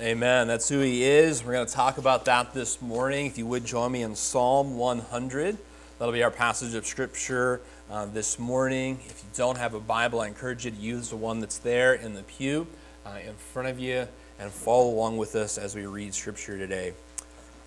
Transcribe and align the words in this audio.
Amen. 0.00 0.48
That's 0.48 0.66
who 0.66 0.80
he 0.80 1.04
is. 1.04 1.44
We're 1.44 1.52
going 1.52 1.66
to 1.66 1.72
talk 1.72 1.98
about 1.98 2.24
that 2.24 2.54
this 2.54 2.80
morning. 2.80 3.26
If 3.26 3.36
you 3.36 3.44
would 3.44 3.66
join 3.66 3.92
me 3.92 4.00
in 4.00 4.16
Psalm 4.16 4.78
100, 4.78 5.58
that'll 5.98 6.14
be 6.14 6.22
our 6.22 6.30
passage 6.30 6.74
of 6.74 6.86
Scripture 6.86 7.60
uh, 7.90 8.06
this 8.06 8.38
morning. 8.38 8.98
If 9.10 9.22
you 9.22 9.28
don't 9.36 9.58
have 9.58 9.74
a 9.74 9.80
Bible, 9.80 10.22
I 10.22 10.28
encourage 10.28 10.64
you 10.64 10.70
to 10.70 10.76
use 10.78 11.10
the 11.10 11.16
one 11.16 11.40
that's 11.40 11.58
there 11.58 11.92
in 11.92 12.14
the 12.14 12.22
pew 12.22 12.66
uh, 13.04 13.18
in 13.26 13.34
front 13.34 13.68
of 13.68 13.78
you 13.78 14.08
and 14.38 14.50
follow 14.50 14.88
along 14.88 15.18
with 15.18 15.36
us 15.36 15.58
as 15.58 15.74
we 15.74 15.84
read 15.84 16.14
Scripture 16.14 16.56
today. 16.56 16.94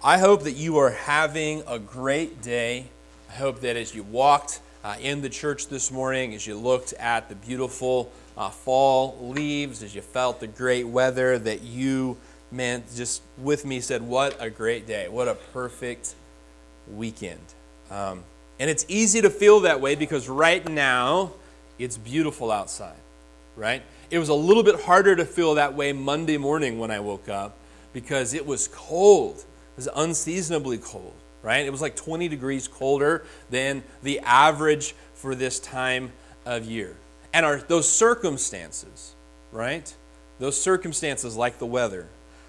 I 0.03 0.17
hope 0.17 0.41
that 0.45 0.53
you 0.53 0.79
are 0.79 0.89
having 0.89 1.61
a 1.67 1.77
great 1.77 2.41
day. 2.41 2.87
I 3.29 3.33
hope 3.33 3.59
that 3.59 3.75
as 3.75 3.93
you 3.93 4.01
walked 4.01 4.59
uh, 4.83 4.95
in 4.99 5.21
the 5.21 5.29
church 5.29 5.67
this 5.67 5.91
morning, 5.91 6.33
as 6.33 6.47
you 6.47 6.57
looked 6.57 6.93
at 6.93 7.29
the 7.29 7.35
beautiful 7.35 8.11
uh, 8.37 8.49
fall 8.49 9.17
leaves, 9.21 9.83
as 9.83 9.93
you 9.93 10.01
felt 10.01 10.39
the 10.39 10.47
great 10.47 10.87
weather, 10.87 11.37
that 11.39 11.61
you, 11.61 12.17
man, 12.51 12.83
just 12.95 13.21
with 13.37 13.65
me 13.65 13.79
said, 13.79 14.01
What 14.01 14.35
a 14.39 14.49
great 14.49 14.87
day. 14.87 15.07
What 15.07 15.27
a 15.27 15.35
perfect 15.35 16.15
weekend. 16.91 17.41
Um, 17.91 18.23
and 18.59 18.69
it's 18.69 18.85
easy 18.87 19.21
to 19.21 19.29
feel 19.29 19.61
that 19.61 19.81
way 19.81 19.95
because 19.95 20.29
right 20.29 20.67
now 20.67 21.33
it's 21.79 21.97
beautiful 21.97 22.51
outside, 22.51 22.95
right? 23.55 23.83
It 24.09 24.19
was 24.19 24.29
a 24.29 24.33
little 24.33 24.63
bit 24.63 24.81
harder 24.81 25.15
to 25.15 25.25
feel 25.25 25.55
that 25.55 25.73
way 25.73 25.91
Monday 25.91 26.37
morning 26.37 26.79
when 26.79 26.91
I 26.91 26.99
woke 26.99 27.29
up 27.29 27.57
because 27.93 28.33
it 28.33 28.45
was 28.45 28.67
cold. 28.69 29.37
It 29.37 29.77
was 29.77 29.89
unseasonably 29.95 30.77
cold, 30.77 31.13
right? 31.41 31.65
It 31.65 31.71
was 31.71 31.81
like 31.81 31.95
20 31.95 32.27
degrees 32.27 32.67
colder 32.67 33.25
than 33.49 33.83
the 34.01 34.19
average 34.21 34.95
for 35.13 35.35
this 35.35 35.59
time 35.59 36.11
of 36.45 36.65
year. 36.65 36.95
And 37.33 37.45
our, 37.45 37.57
those 37.57 37.89
circumstances, 37.89 39.15
right? 39.51 39.93
Those 40.39 40.59
circumstances 40.59 41.35
like 41.35 41.57
the 41.57 41.65
weather, 41.65 42.07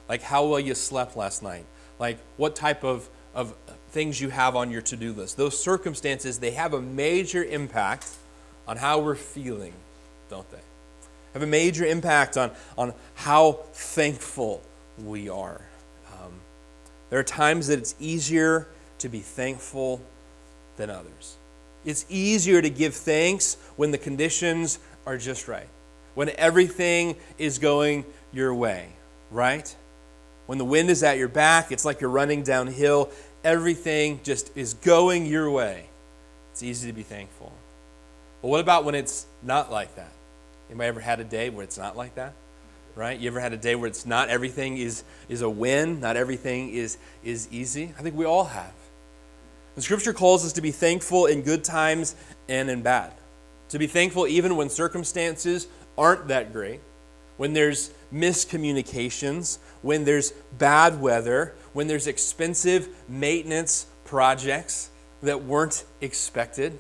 like 0.09 0.23
how 0.23 0.47
well 0.47 0.61
you 0.61 0.75
slept 0.75 1.17
last 1.17 1.43
night, 1.43 1.65
like 1.99 2.19
what 2.37 2.55
type 2.55 2.85
of, 2.85 3.09
of 3.35 3.55
things 3.91 4.21
you 4.21 4.29
have 4.29 4.57
on 4.57 4.71
your 4.71 4.83
to 4.83 4.97
do 4.97 5.13
list, 5.13 5.37
those 5.37 5.59
circumstances, 5.59 6.39
they 6.39 6.51
have 6.51 6.75
a 6.75 6.83
major 6.83 7.43
impact 7.43 8.09
on 8.69 8.77
how 8.77 8.99
we're 8.99 9.15
feeling, 9.15 9.73
don't 10.29 10.49
they? 10.51 10.61
Have 11.33 11.43
a 11.43 11.47
major 11.47 11.85
impact 11.85 12.37
on, 12.37 12.51
on 12.77 12.95
how 13.15 13.53
thankful 13.73 14.63
we 15.03 15.29
are. 15.29 15.61
Um, 16.13 16.33
there 17.11 17.19
are 17.19 17.25
times 17.25 17.69
that 17.69 17.79
it's 17.79 17.95
easier 17.99 18.69
to 18.99 19.09
be 19.09 19.21
thankful 19.21 20.01
than 20.77 20.91
others. 20.91 21.37
It's 21.85 22.07
easier 22.09 22.63
to 22.63 22.71
give 22.71 22.95
thanks 22.95 23.57
when 23.77 23.91
the 23.91 23.99
conditions 23.99 24.79
are 25.07 25.19
just 25.19 25.49
right, 25.49 25.69
when 26.15 26.31
everything 26.31 27.17
is 27.39 27.59
going 27.59 28.05
your 28.33 28.55
way, 28.55 28.89
right? 29.31 29.75
When 30.47 30.59
the 30.59 30.65
wind 30.65 30.91
is 30.91 31.03
at 31.03 31.19
your 31.19 31.29
back, 31.29 31.73
it's 31.73 31.85
like 31.85 32.01
you're 32.01 32.11
running 32.11 32.43
downhill. 32.43 33.11
Everything 33.43 34.21
just 34.23 34.57
is 34.57 34.75
going 34.75 35.27
your 35.27 35.51
way. 35.51 35.89
It's 36.53 36.63
easy 36.63 36.87
to 36.87 36.93
be 36.93 37.03
thankful. 37.03 37.53
But 38.43 38.49
what 38.49 38.61
about 38.61 38.85
when 38.85 38.95
it's 38.95 39.27
not 39.43 39.73
like 39.73 39.97
that? 39.97 40.13
Anybody 40.69 40.89
ever 40.89 41.01
had 41.01 41.21
a 41.21 41.25
day 41.25 41.51
where 41.51 41.65
it's 41.65 41.79
not 41.79 41.97
like 41.97 42.15
that? 42.15 42.35
Right? 42.95 43.19
You 43.19 43.29
ever 43.29 43.41
had 43.41 43.53
a 43.53 43.57
day 43.57 43.75
where 43.75 43.89
it's 43.89 44.07
not 44.07 44.29
everything 44.29 44.77
is, 44.77 45.03
is 45.29 45.43
a 45.43 45.51
win, 45.51 46.01
not 46.01 46.17
everything 46.17 46.71
is, 46.71 46.97
is 47.25 47.49
easy? 47.51 47.93
I 47.99 48.03
think 48.03 48.15
we 48.15 48.25
all 48.25 48.45
have. 48.45 48.73
The 49.75 49.83
scripture 49.83 50.13
calls 50.13 50.45
us 50.45 50.53
to 50.53 50.61
be 50.61 50.71
thankful 50.71 51.27
in 51.27 51.43
good 51.43 51.65
times 51.65 52.15
and 52.49 52.71
in 52.71 52.83
bad. 52.83 53.13
To 53.71 53.79
be 53.79 53.87
thankful 53.87 54.27
even 54.27 54.57
when 54.57 54.69
circumstances 54.69 55.67
aren't 55.99 56.29
that 56.29 56.53
great, 56.53 56.81
when 57.37 57.53
there's 57.53 57.91
miscommunications, 58.13 59.59
when 59.83 60.05
there's 60.05 60.33
bad 60.59 61.01
weather, 61.01 61.55
when 61.73 61.89
there's 61.89 62.07
expensive 62.07 62.89
maintenance 63.09 63.87
projects 64.05 64.91
that 65.23 65.43
weren't 65.43 65.85
expected, 66.01 66.79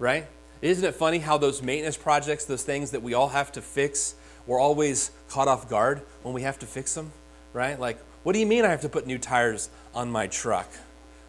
right? 0.00 0.26
Isn't 0.60 0.84
it 0.84 0.94
funny 0.96 1.18
how 1.18 1.38
those 1.38 1.62
maintenance 1.62 1.96
projects, 1.96 2.44
those 2.44 2.64
things 2.64 2.90
that 2.90 3.02
we 3.02 3.14
all 3.14 3.28
have 3.28 3.52
to 3.52 3.62
fix, 3.62 4.16
we're 4.46 4.60
always 4.60 5.12
caught 5.28 5.46
off 5.46 5.68
guard 5.68 6.02
when 6.22 6.34
we 6.34 6.42
have 6.42 6.58
to 6.60 6.66
fix 6.66 6.94
them, 6.94 7.12
right? 7.52 7.78
Like, 7.78 7.98
what 8.24 8.32
do 8.32 8.40
you 8.40 8.46
mean 8.46 8.64
I 8.64 8.68
have 8.68 8.80
to 8.80 8.88
put 8.88 9.06
new 9.06 9.18
tires 9.18 9.70
on 9.94 10.10
my 10.10 10.26
truck? 10.26 10.68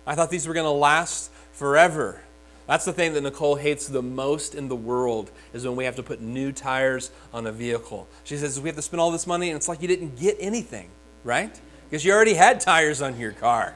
I 0.06 0.16
thought 0.16 0.30
these 0.30 0.48
were 0.48 0.54
going 0.54 0.66
to 0.66 0.72
last 0.72 1.32
forever. 1.54 2.22
That's 2.68 2.86
the 2.86 2.94
thing 2.94 3.14
that 3.14 3.22
Nicole 3.22 3.56
hates 3.56 3.88
the 3.88 4.02
most 4.02 4.56
in 4.56 4.70
the 4.70 4.76
world 4.76 5.32
is 5.54 5.66
when 5.66 5.76
we 5.76 5.84
have 5.86 5.98
to 5.98 6.04
put 6.04 6.22
new 6.22 6.52
tires 6.52 7.12
on 7.34 7.46
a 7.46 7.52
vehicle. 7.52 8.08
She 8.24 8.38
says 8.38 8.60
we 8.60 8.70
have 8.70 8.76
to 8.78 8.82
spend 8.82 9.02
all 9.02 9.12
this 9.12 9.28
money 9.28 9.50
and 9.50 9.58
it's 9.58 9.68
like 9.68 9.82
you 9.82 9.88
didn't 9.88 10.18
get 10.18 10.38
anything, 10.40 10.90
right? 11.24 11.60
Because 11.90 12.06
you 12.06 12.14
already 12.14 12.34
had 12.36 12.60
tires 12.60 13.02
on 13.02 13.20
your 13.20 13.34
car. 13.34 13.76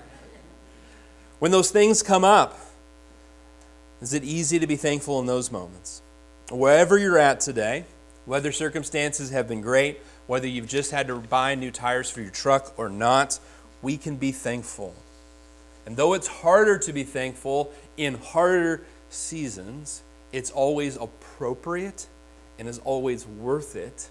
When 1.39 1.51
those 1.51 1.69
things 1.69 2.01
come 2.01 2.23
up, 2.23 2.59
is 4.01 4.13
it 4.13 4.23
easy 4.23 4.59
to 4.59 4.67
be 4.67 4.75
thankful 4.75 5.19
in 5.19 5.25
those 5.25 5.51
moments? 5.51 6.01
Wherever 6.49 6.97
you're 6.97 7.17
at 7.17 7.41
today, 7.41 7.85
whether 8.25 8.51
circumstances 8.51 9.31
have 9.31 9.47
been 9.47 9.61
great, 9.61 9.99
whether 10.27 10.47
you've 10.47 10.67
just 10.67 10.91
had 10.91 11.07
to 11.07 11.15
buy 11.15 11.55
new 11.55 11.71
tires 11.71 12.09
for 12.09 12.21
your 12.21 12.29
truck 12.29 12.73
or 12.77 12.89
not, 12.89 13.39
we 13.81 13.97
can 13.97 14.15
be 14.15 14.31
thankful. 14.31 14.95
And 15.87 15.95
though 15.95 16.15
it's 16.15 16.27
harder 16.27 16.77
to 16.79 16.91
be 16.91 17.05
thankful 17.05 17.71
in 17.95 18.15
harder 18.15 18.83
seasons, 19.09 20.03
it's 20.33 20.51
always 20.51 20.97
appropriate 20.97 22.07
and 22.59 22.67
is 22.67 22.79
always 22.79 23.25
worth 23.25 23.77
it 23.77 24.09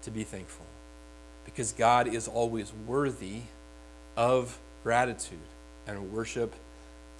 to 0.00 0.10
be 0.10 0.24
thankful. 0.24 0.64
Because 1.44 1.72
God 1.72 2.08
is 2.08 2.26
always 2.26 2.72
worthy 2.86 3.42
of 4.16 4.58
gratitude 4.82 5.38
and 5.86 6.10
worship 6.10 6.54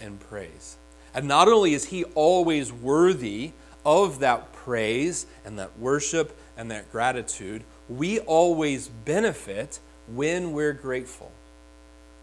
and 0.00 0.18
praise. 0.18 0.78
And 1.12 1.28
not 1.28 1.48
only 1.48 1.74
is 1.74 1.84
He 1.84 2.04
always 2.14 2.72
worthy 2.72 3.52
of 3.84 4.20
that 4.20 4.54
praise 4.54 5.26
and 5.44 5.58
that 5.58 5.78
worship 5.78 6.34
and 6.56 6.70
that 6.70 6.90
gratitude, 6.90 7.64
we 7.86 8.18
always 8.20 8.88
benefit 8.88 9.78
when 10.06 10.52
we're 10.52 10.72
grateful, 10.72 11.30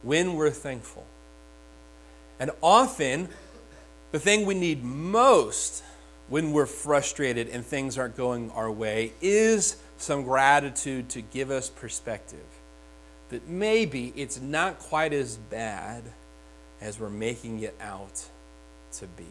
when 0.01 0.33
we're 0.33 0.49
thankful. 0.49 1.05
And 2.39 2.51
often, 2.61 3.29
the 4.11 4.19
thing 4.19 4.45
we 4.45 4.53
need 4.53 4.83
most 4.83 5.83
when 6.29 6.51
we're 6.51 6.65
frustrated 6.65 7.47
and 7.49 7.65
things 7.65 7.97
aren't 7.97 8.17
going 8.17 8.51
our 8.51 8.71
way 8.71 9.13
is 9.21 9.77
some 9.97 10.23
gratitude 10.23 11.09
to 11.09 11.21
give 11.21 11.51
us 11.51 11.69
perspective. 11.69 12.45
That 13.29 13.47
maybe 13.47 14.13
it's 14.15 14.39
not 14.39 14.79
quite 14.79 15.13
as 15.13 15.37
bad 15.37 16.03
as 16.79 16.99
we're 16.99 17.09
making 17.09 17.61
it 17.61 17.75
out 17.81 18.25
to 18.93 19.07
be. 19.07 19.25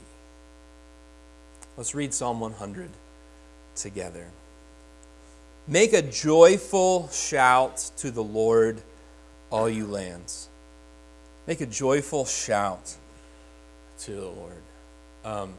Let's 1.76 1.94
read 1.94 2.12
Psalm 2.12 2.40
100 2.40 2.90
together. 3.74 4.26
Make 5.68 5.92
a 5.92 6.02
joyful 6.02 7.08
shout 7.08 7.90
to 7.98 8.10
the 8.10 8.22
Lord, 8.22 8.80
all 9.50 9.68
you 9.68 9.86
lands. 9.86 10.48
Make 11.46 11.60
a 11.60 11.66
joyful 11.66 12.24
shout 12.24 12.96
to 14.00 14.10
the 14.10 14.26
Lord. 14.26 14.62
Um, 15.24 15.54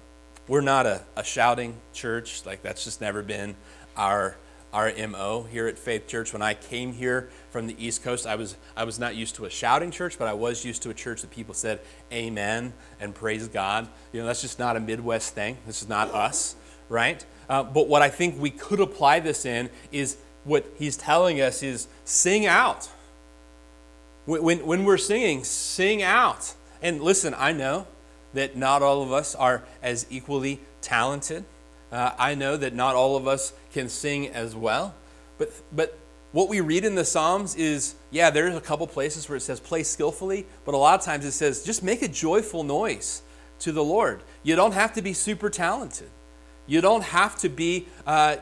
we're 0.50 0.60
not 0.60 0.86
a, 0.86 1.02
a 1.16 1.24
shouting 1.24 1.76
church, 1.94 2.46
like 2.46 2.62
that's 2.62 2.84
just 2.84 3.00
never 3.00 3.24
been 3.24 3.56
our 3.96 4.36
our 4.74 4.92
MO 5.08 5.44
here 5.44 5.66
at 5.68 5.80
Faith 5.80 6.08
Church. 6.08 6.34
When 6.34 6.42
I 6.42 6.56
came 6.56 6.92
here 6.92 7.30
from 7.52 7.68
the 7.68 7.76
East 7.84 8.04
Coast, 8.04 8.28
I 8.28 8.36
was 8.36 8.58
I 8.76 8.84
was 8.84 9.00
not 9.00 9.16
used 9.16 9.36
to 9.36 9.46
a 9.46 9.50
shouting 9.50 9.92
church, 9.92 10.20
but 10.20 10.28
I 10.28 10.34
was 10.34 10.66
used 10.66 10.84
to 10.84 10.90
a 10.90 10.94
church 10.94 11.22
that 11.22 11.32
people 11.32 11.54
said 11.54 11.80
amen 12.12 12.74
and 13.00 13.16
praise 13.16 13.48
God. 13.48 13.88
You 14.12 14.20
know, 14.20 14.28
that's 14.28 14.42
just 14.42 14.60
not 14.60 14.76
a 14.76 14.82
Midwest 14.82 15.36
thing. 15.36 15.58
This 15.66 15.82
is 15.82 15.88
not 15.88 16.14
us, 16.14 16.58
right? 16.90 17.26
Uh, 17.48 17.64
but 17.64 17.88
what 17.88 18.02
I 18.02 18.10
think 18.10 18.42
we 18.42 18.50
could 18.50 18.82
apply 18.82 19.22
this 19.22 19.46
in 19.46 19.70
is 19.94 20.18
what 20.44 20.66
he's 20.78 20.98
telling 20.98 21.40
us 21.40 21.64
is 21.64 21.88
sing 22.04 22.46
out. 22.46 22.90
When, 24.28 24.66
when 24.66 24.84
we're 24.84 24.98
singing, 24.98 25.44
sing 25.44 26.04
out. 26.04 26.54
And 26.82 27.02
listen, 27.02 27.34
I 27.36 27.54
know 27.54 27.88
that 28.34 28.56
not 28.56 28.84
all 28.84 29.02
of 29.02 29.12
us 29.12 29.34
are 29.34 29.64
as 29.82 30.06
equally 30.10 30.60
talented. 30.82 31.46
Uh, 31.92 32.12
I 32.20 32.36
know 32.36 32.58
that 32.58 32.76
not 32.76 32.96
all 32.96 33.16
of 33.16 33.28
us 33.28 33.54
can 33.72 33.90
sing 33.90 34.28
as 34.28 34.56
well. 34.56 34.94
But, 35.38 35.52
but 35.72 35.98
what 36.34 36.50
we 36.50 36.60
read 36.60 36.84
in 36.84 36.96
the 36.96 37.06
Psalms 37.06 37.56
is 37.56 37.96
yeah, 38.12 38.30
there's 38.30 38.56
a 38.56 38.62
couple 38.62 38.86
places 38.86 39.30
where 39.30 39.38
it 39.38 39.42
says 39.42 39.60
play 39.60 39.84
skillfully, 39.84 40.46
but 40.66 40.76
a 40.76 40.78
lot 40.78 41.00
of 41.00 41.06
times 41.06 41.26
it 41.26 41.32
says 41.32 41.64
just 41.64 41.82
make 41.82 42.02
a 42.02 42.08
joyful 42.08 42.64
noise 42.64 43.22
to 43.60 43.72
the 43.72 43.84
Lord. 43.84 44.22
You 44.44 44.56
don't 44.56 44.74
have 44.74 44.94
to 44.94 45.02
be 45.02 45.14
super 45.14 45.50
talented. 45.50 46.10
You 46.68 46.82
don't 46.82 47.04
have 47.04 47.38
to 47.40 47.50
be, 47.50 47.88
uh, 48.06 48.36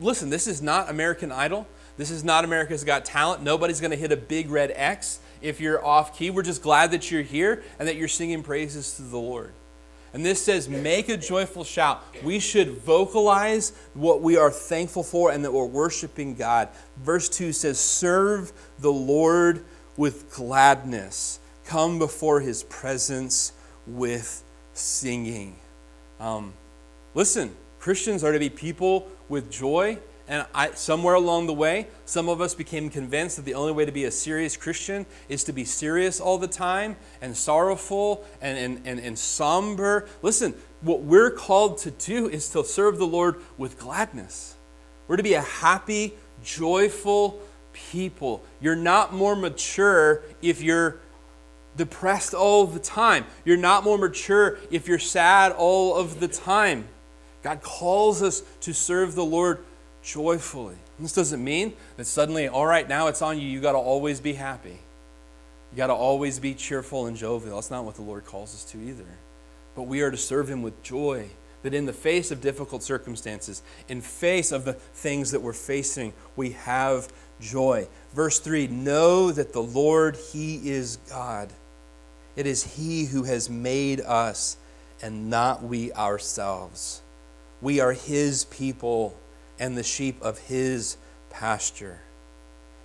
listen, 0.00 0.30
this 0.30 0.46
is 0.46 0.62
not 0.62 0.88
American 0.88 1.30
Idol. 1.30 1.66
This 1.96 2.10
is 2.10 2.24
not 2.24 2.44
America's 2.44 2.84
Got 2.84 3.04
Talent. 3.04 3.42
Nobody's 3.42 3.80
going 3.80 3.90
to 3.90 3.96
hit 3.96 4.12
a 4.12 4.16
big 4.16 4.50
red 4.50 4.72
X 4.74 5.20
if 5.40 5.60
you're 5.60 5.84
off 5.84 6.16
key. 6.16 6.30
We're 6.30 6.42
just 6.42 6.62
glad 6.62 6.90
that 6.92 7.10
you're 7.10 7.22
here 7.22 7.62
and 7.78 7.86
that 7.88 7.96
you're 7.96 8.08
singing 8.08 8.42
praises 8.42 8.96
to 8.96 9.02
the 9.02 9.18
Lord. 9.18 9.52
And 10.14 10.24
this 10.24 10.42
says, 10.42 10.68
make 10.68 11.08
a 11.08 11.16
joyful 11.16 11.64
shout. 11.64 12.04
We 12.22 12.38
should 12.38 12.78
vocalize 12.78 13.72
what 13.94 14.20
we 14.20 14.36
are 14.36 14.50
thankful 14.50 15.02
for 15.02 15.30
and 15.30 15.44
that 15.44 15.52
we're 15.52 15.64
worshiping 15.64 16.34
God. 16.34 16.68
Verse 16.98 17.28
2 17.30 17.52
says, 17.52 17.78
serve 17.78 18.52
the 18.78 18.92
Lord 18.92 19.64
with 19.96 20.32
gladness, 20.34 21.40
come 21.64 21.98
before 21.98 22.40
his 22.40 22.62
presence 22.64 23.52
with 23.86 24.44
singing. 24.74 25.56
Um, 26.20 26.52
listen, 27.14 27.54
Christians 27.78 28.22
are 28.22 28.32
to 28.32 28.38
be 28.38 28.50
people 28.50 29.08
with 29.28 29.50
joy 29.50 29.98
and 30.32 30.46
I, 30.54 30.70
somewhere 30.70 31.12
along 31.12 31.46
the 31.46 31.52
way, 31.52 31.88
some 32.06 32.30
of 32.30 32.40
us 32.40 32.54
became 32.54 32.88
convinced 32.88 33.36
that 33.36 33.44
the 33.44 33.52
only 33.52 33.72
way 33.72 33.84
to 33.84 33.92
be 33.92 34.04
a 34.04 34.10
serious 34.10 34.56
Christian 34.56 35.04
is 35.28 35.44
to 35.44 35.52
be 35.52 35.62
serious 35.62 36.20
all 36.20 36.38
the 36.38 36.48
time 36.48 36.96
and 37.20 37.36
sorrowful 37.36 38.24
and, 38.40 38.56
and, 38.56 38.86
and, 38.86 38.98
and 38.98 39.18
somber. 39.18 40.08
Listen, 40.22 40.54
what 40.80 41.02
we're 41.02 41.30
called 41.30 41.76
to 41.78 41.90
do 41.90 42.30
is 42.30 42.48
to 42.48 42.64
serve 42.64 42.96
the 42.96 43.06
Lord 43.06 43.42
with 43.58 43.78
gladness. 43.78 44.56
We're 45.06 45.18
to 45.18 45.22
be 45.22 45.34
a 45.34 45.42
happy, 45.42 46.14
joyful 46.42 47.38
people. 47.74 48.42
You're 48.58 48.74
not 48.74 49.12
more 49.12 49.36
mature 49.36 50.22
if 50.40 50.62
you're 50.62 50.96
depressed 51.76 52.32
all 52.32 52.66
the 52.66 52.80
time. 52.80 53.26
You're 53.44 53.58
not 53.58 53.84
more 53.84 53.98
mature 53.98 54.56
if 54.70 54.88
you're 54.88 54.98
sad 54.98 55.52
all 55.52 55.94
of 55.94 56.20
the 56.20 56.28
time. 56.28 56.88
God 57.42 57.60
calls 57.60 58.22
us 58.22 58.42
to 58.60 58.72
serve 58.72 59.14
the 59.14 59.26
Lord 59.26 59.62
joyfully. 60.02 60.76
This 60.98 61.12
doesn't 61.12 61.42
mean 61.42 61.74
that 61.96 62.06
suddenly, 62.06 62.48
all 62.48 62.66
right, 62.66 62.88
now 62.88 63.08
it's 63.08 63.22
on 63.22 63.38
you, 63.38 63.48
you 63.48 63.60
got 63.60 63.72
to 63.72 63.78
always 63.78 64.20
be 64.20 64.34
happy. 64.34 64.78
You 65.72 65.76
got 65.76 65.86
to 65.86 65.94
always 65.94 66.38
be 66.38 66.54
cheerful 66.54 67.06
and 67.06 67.16
jovial. 67.16 67.56
That's 67.56 67.70
not 67.70 67.84
what 67.84 67.94
the 67.94 68.02
Lord 68.02 68.24
calls 68.24 68.54
us 68.54 68.64
to 68.72 68.78
either. 68.78 69.06
But 69.74 69.84
we 69.84 70.02
are 70.02 70.10
to 70.10 70.16
serve 70.16 70.48
Him 70.48 70.62
with 70.62 70.82
joy, 70.82 71.30
that 71.62 71.72
in 71.72 71.86
the 71.86 71.92
face 71.92 72.30
of 72.30 72.40
difficult 72.40 72.82
circumstances, 72.82 73.62
in 73.88 74.00
face 74.00 74.52
of 74.52 74.64
the 74.64 74.74
things 74.74 75.30
that 75.30 75.40
we're 75.40 75.54
facing, 75.54 76.12
we 76.36 76.50
have 76.50 77.08
joy. 77.40 77.88
Verse 78.14 78.38
3 78.38 78.66
Know 78.66 79.32
that 79.32 79.52
the 79.52 79.62
Lord, 79.62 80.16
He 80.16 80.68
is 80.68 80.96
God. 81.08 81.48
It 82.36 82.46
is 82.46 82.76
He 82.76 83.06
who 83.06 83.22
has 83.24 83.48
made 83.48 84.00
us 84.00 84.56
and 85.02 85.30
not 85.30 85.62
we 85.62 85.92
ourselves. 85.92 87.00
We 87.62 87.80
are 87.80 87.92
His 87.92 88.44
people 88.44 89.16
and 89.58 89.76
the 89.76 89.82
sheep 89.82 90.20
of 90.22 90.38
his 90.38 90.96
pasture. 91.30 92.00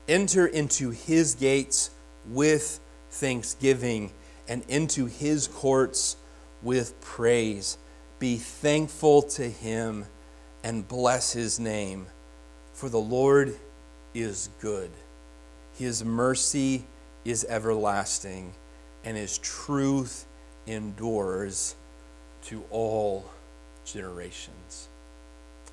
Enter 0.07 0.47
into 0.47 0.91
his 0.91 1.35
gates 1.35 1.91
with 2.27 2.79
thanksgiving 3.09 4.11
and 4.47 4.63
into 4.67 5.05
his 5.05 5.47
courts 5.47 6.17
with 6.61 6.99
praise. 7.01 7.77
Be 8.19 8.37
thankful 8.37 9.21
to 9.23 9.49
him 9.49 10.05
and 10.63 10.87
bless 10.87 11.33
his 11.33 11.59
name, 11.59 12.07
for 12.73 12.89
the 12.89 12.99
Lord 12.99 13.55
is 14.13 14.49
good. 14.59 14.91
His 15.77 16.03
mercy 16.03 16.85
is 17.23 17.45
everlasting, 17.47 18.53
and 19.03 19.15
his 19.15 19.37
truth 19.37 20.25
endures 20.65 21.75
to 22.43 22.63
all 22.69 23.29
generations. 23.85 24.87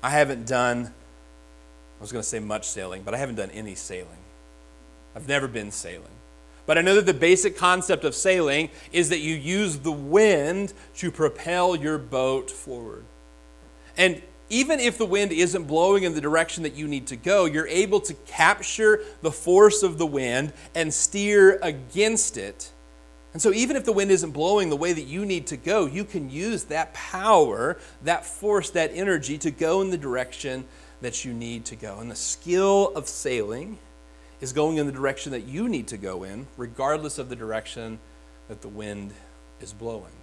I 0.05 0.09
haven't 0.09 0.45
done, 0.45 0.85
I 0.85 2.01
was 2.01 2.11
going 2.11 2.21
to 2.21 2.29
say 2.29 2.37
much 2.37 2.67
sailing, 2.67 3.01
but 3.01 3.15
I 3.15 3.17
haven't 3.17 3.37
done 3.37 3.49
any 3.49 3.73
sailing. 3.73 4.19
I've 5.15 5.27
never 5.27 5.47
been 5.47 5.71
sailing. 5.71 6.13
But 6.67 6.77
I 6.77 6.81
know 6.81 6.93
that 6.93 7.07
the 7.07 7.13
basic 7.15 7.57
concept 7.57 8.03
of 8.03 8.13
sailing 8.13 8.69
is 8.91 9.09
that 9.09 9.21
you 9.21 9.33
use 9.33 9.79
the 9.79 9.91
wind 9.91 10.73
to 10.97 11.09
propel 11.09 11.75
your 11.75 11.97
boat 11.97 12.51
forward. 12.51 13.03
And 13.97 14.21
even 14.47 14.79
if 14.79 14.99
the 14.99 15.07
wind 15.07 15.31
isn't 15.31 15.63
blowing 15.63 16.03
in 16.03 16.13
the 16.13 16.21
direction 16.21 16.61
that 16.61 16.75
you 16.75 16.87
need 16.87 17.07
to 17.07 17.15
go, 17.15 17.45
you're 17.45 17.67
able 17.67 17.99
to 18.01 18.13
capture 18.27 19.01
the 19.23 19.31
force 19.31 19.81
of 19.81 19.97
the 19.97 20.05
wind 20.05 20.53
and 20.75 20.93
steer 20.93 21.57
against 21.63 22.37
it 22.37 22.71
and 23.35 23.41
so, 23.41 23.51
even 23.51 23.75
if 23.75 23.83
the 23.83 23.91
wind 23.91 24.11
isn't 24.11 24.31
blowing 24.31 24.69
the 24.69 24.77
way 24.77 24.93
that 24.93 25.07
you 25.07 25.25
need 25.25 25.47
to 25.47 25.57
go, 25.57 25.87
you 25.87 26.05
can 26.05 26.29
use 26.29 26.63
that 26.63 26.93
power, 26.93 27.77
that 28.01 28.25
force, 28.25 28.69
that 28.69 28.91
energy 28.93 29.37
to 29.39 29.51
go 29.51 29.81
in 29.81 29.89
the 29.89 29.97
direction 29.97 30.63
that 31.01 31.25
you 31.25 31.33
need 31.33 31.65
to 31.65 31.75
go. 31.75 31.99
And 31.99 32.09
the 32.09 32.15
skill 32.15 32.93
of 32.95 33.09
sailing 33.09 33.77
is 34.39 34.53
going 34.53 34.77
in 34.77 34.85
the 34.85 34.93
direction 34.93 35.33
that 35.33 35.41
you 35.41 35.67
need 35.67 35.87
to 35.87 35.97
go 35.97 36.23
in, 36.23 36.47
regardless 36.55 37.17
of 37.17 37.27
the 37.27 37.35
direction 37.35 37.99
that 38.47 38.61
the 38.61 38.69
wind 38.69 39.11
is 39.59 39.73
blowing. 39.73 40.15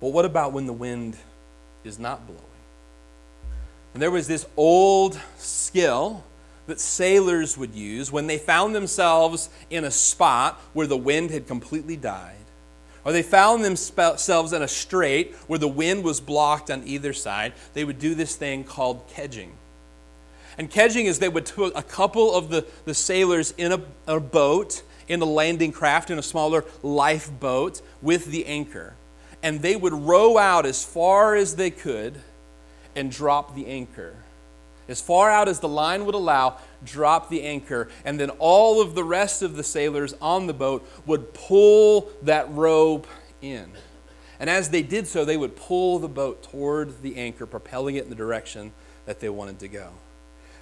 But 0.00 0.12
what 0.12 0.24
about 0.24 0.52
when 0.52 0.66
the 0.66 0.72
wind 0.72 1.16
is 1.82 1.98
not 1.98 2.28
blowing? 2.28 2.40
And 3.92 4.00
there 4.00 4.12
was 4.12 4.28
this 4.28 4.46
old 4.56 5.20
skill 5.36 6.22
that 6.66 6.80
sailors 6.80 7.58
would 7.58 7.74
use 7.74 8.10
when 8.10 8.26
they 8.26 8.38
found 8.38 8.74
themselves 8.74 9.48
in 9.70 9.84
a 9.84 9.90
spot 9.90 10.60
where 10.72 10.86
the 10.86 10.96
wind 10.96 11.30
had 11.30 11.46
completely 11.46 11.96
died, 11.96 12.36
or 13.04 13.12
they 13.12 13.22
found 13.22 13.64
themselves 13.64 14.52
in 14.52 14.62
a 14.62 14.68
strait 14.68 15.34
where 15.46 15.58
the 15.58 15.68
wind 15.68 16.04
was 16.04 16.20
blocked 16.20 16.70
on 16.70 16.82
either 16.86 17.12
side, 17.12 17.52
they 17.74 17.84
would 17.84 17.98
do 17.98 18.14
this 18.14 18.36
thing 18.36 18.64
called 18.64 19.06
kedging. 19.08 19.50
And 20.56 20.70
kedging 20.70 21.04
is 21.04 21.18
they 21.18 21.28
would 21.28 21.46
put 21.46 21.72
a 21.76 21.82
couple 21.82 22.34
of 22.34 22.48
the, 22.48 22.66
the 22.84 22.94
sailors 22.94 23.52
in 23.58 23.72
a, 23.72 23.80
a 24.06 24.20
boat, 24.20 24.82
in 25.08 25.20
a 25.20 25.26
landing 25.26 25.72
craft, 25.72 26.10
in 26.10 26.18
a 26.18 26.22
smaller 26.22 26.64
lifeboat 26.82 27.82
with 28.00 28.26
the 28.26 28.46
anchor. 28.46 28.94
And 29.42 29.60
they 29.60 29.76
would 29.76 29.92
row 29.92 30.38
out 30.38 30.64
as 30.64 30.82
far 30.82 31.34
as 31.34 31.56
they 31.56 31.70
could 31.70 32.20
and 32.96 33.10
drop 33.10 33.54
the 33.54 33.66
anchor 33.66 34.14
as 34.88 35.00
far 35.00 35.30
out 35.30 35.48
as 35.48 35.60
the 35.60 35.68
line 35.68 36.04
would 36.06 36.14
allow, 36.14 36.58
drop 36.84 37.30
the 37.30 37.42
anchor, 37.42 37.88
and 38.04 38.20
then 38.20 38.30
all 38.30 38.80
of 38.80 38.94
the 38.94 39.04
rest 39.04 39.42
of 39.42 39.56
the 39.56 39.64
sailors 39.64 40.14
on 40.20 40.46
the 40.46 40.54
boat 40.54 40.88
would 41.06 41.32
pull 41.34 42.10
that 42.22 42.52
rope 42.52 43.06
in. 43.40 43.72
And 44.40 44.50
as 44.50 44.70
they 44.70 44.82
did 44.82 45.06
so, 45.06 45.24
they 45.24 45.36
would 45.36 45.56
pull 45.56 45.98
the 45.98 46.08
boat 46.08 46.42
toward 46.42 47.02
the 47.02 47.16
anchor, 47.16 47.46
propelling 47.46 47.96
it 47.96 48.04
in 48.04 48.10
the 48.10 48.16
direction 48.16 48.72
that 49.06 49.20
they 49.20 49.28
wanted 49.28 49.58
to 49.60 49.68
go. 49.68 49.90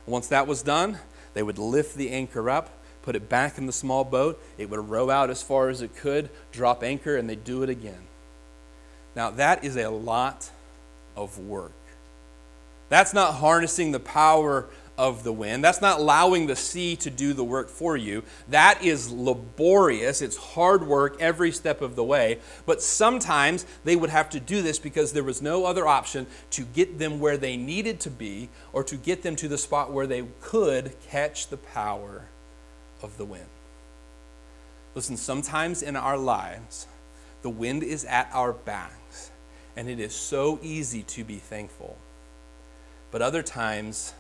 Once 0.07 0.29
that 0.29 0.47
was 0.47 0.63
done, 0.63 0.99
they 1.35 1.43
would 1.43 1.59
lift 1.59 1.97
the 1.97 2.11
anchor 2.11 2.51
up, 2.51 2.71
put 3.03 3.17
it 3.17 3.29
back 3.29 3.59
in 3.59 3.67
the 3.67 3.73
small 3.73 4.05
boat. 4.05 4.43
It 4.59 4.71
would 4.71 4.89
row 4.89 5.11
out 5.11 5.31
as 5.31 5.43
far 5.43 5.69
as 5.69 5.83
it 5.83 5.97
could, 5.97 6.31
drop 6.51 6.83
anchor, 6.83 7.17
and 7.17 7.29
they'd 7.29 7.45
do 7.45 7.63
it 7.63 7.71
again. 7.71 8.07
Now, 9.15 9.31
that 9.31 9.65
is 9.65 9.77
a 9.77 9.89
lot 9.89 10.51
of 11.17 11.39
work. 11.39 11.73
That's 12.93 13.15
not 13.15 13.37
harnessing 13.37 13.93
the 13.93 14.01
power 14.01 14.69
of 14.99 15.25
the 15.25 15.33
wind. 15.33 15.65
That's 15.65 15.81
not 15.81 16.01
allowing 16.01 16.47
the 16.47 16.55
sea 16.55 16.95
to 16.97 17.09
do 17.09 17.33
the 17.33 17.43
work 17.43 17.71
for 17.71 17.97
you. 17.97 18.23
That 18.49 18.85
is 18.85 19.11
laborious. 19.11 20.21
It's 20.21 20.37
hard 20.37 20.87
work 20.87 21.17
every 21.19 21.53
step 21.53 21.81
of 21.81 21.97
the 21.97 22.05
way. 22.05 22.39
But 22.67 22.83
sometimes 22.83 23.65
they 23.85 23.97
would 23.97 24.11
have 24.11 24.29
to 24.29 24.41
do 24.41 24.61
this 24.61 24.79
because 24.79 25.15
there 25.15 25.25
was 25.25 25.41
no 25.41 25.65
other 25.65 25.87
option 25.87 26.27
to 26.51 26.65
get 26.65 26.99
them 26.99 27.19
where 27.19 27.39
they 27.39 27.57
needed 27.57 27.99
to 28.01 28.11
be 28.11 28.51
or 28.75 28.85
to 28.85 28.97
get 28.97 29.23
them 29.23 29.37
to 29.37 29.49
the 29.49 29.57
spot 29.57 29.91
where 29.91 30.07
they 30.07 30.27
could 30.43 30.95
catch 31.09 31.49
the 31.49 31.57
power 31.57 32.27
of 33.03 33.17
the 33.17 33.25
wind. 33.25 33.49
Listen, 34.95 35.17
sometimes 35.17 35.83
in 35.83 35.97
our 35.97 36.19
lives, 36.19 36.87
the 37.41 37.49
wind 37.49 37.85
is 37.85 38.05
at 38.05 38.29
our 38.35 38.53
backs, 38.53 39.31
and 39.79 39.89
it 39.89 39.99
is 39.99 40.15
so 40.15 40.59
easy 40.63 41.03
to 41.05 41.25
be 41.25 41.39
thankful. 41.39 41.97
But 43.13 43.23
other 43.23 43.43
times, 43.43 44.15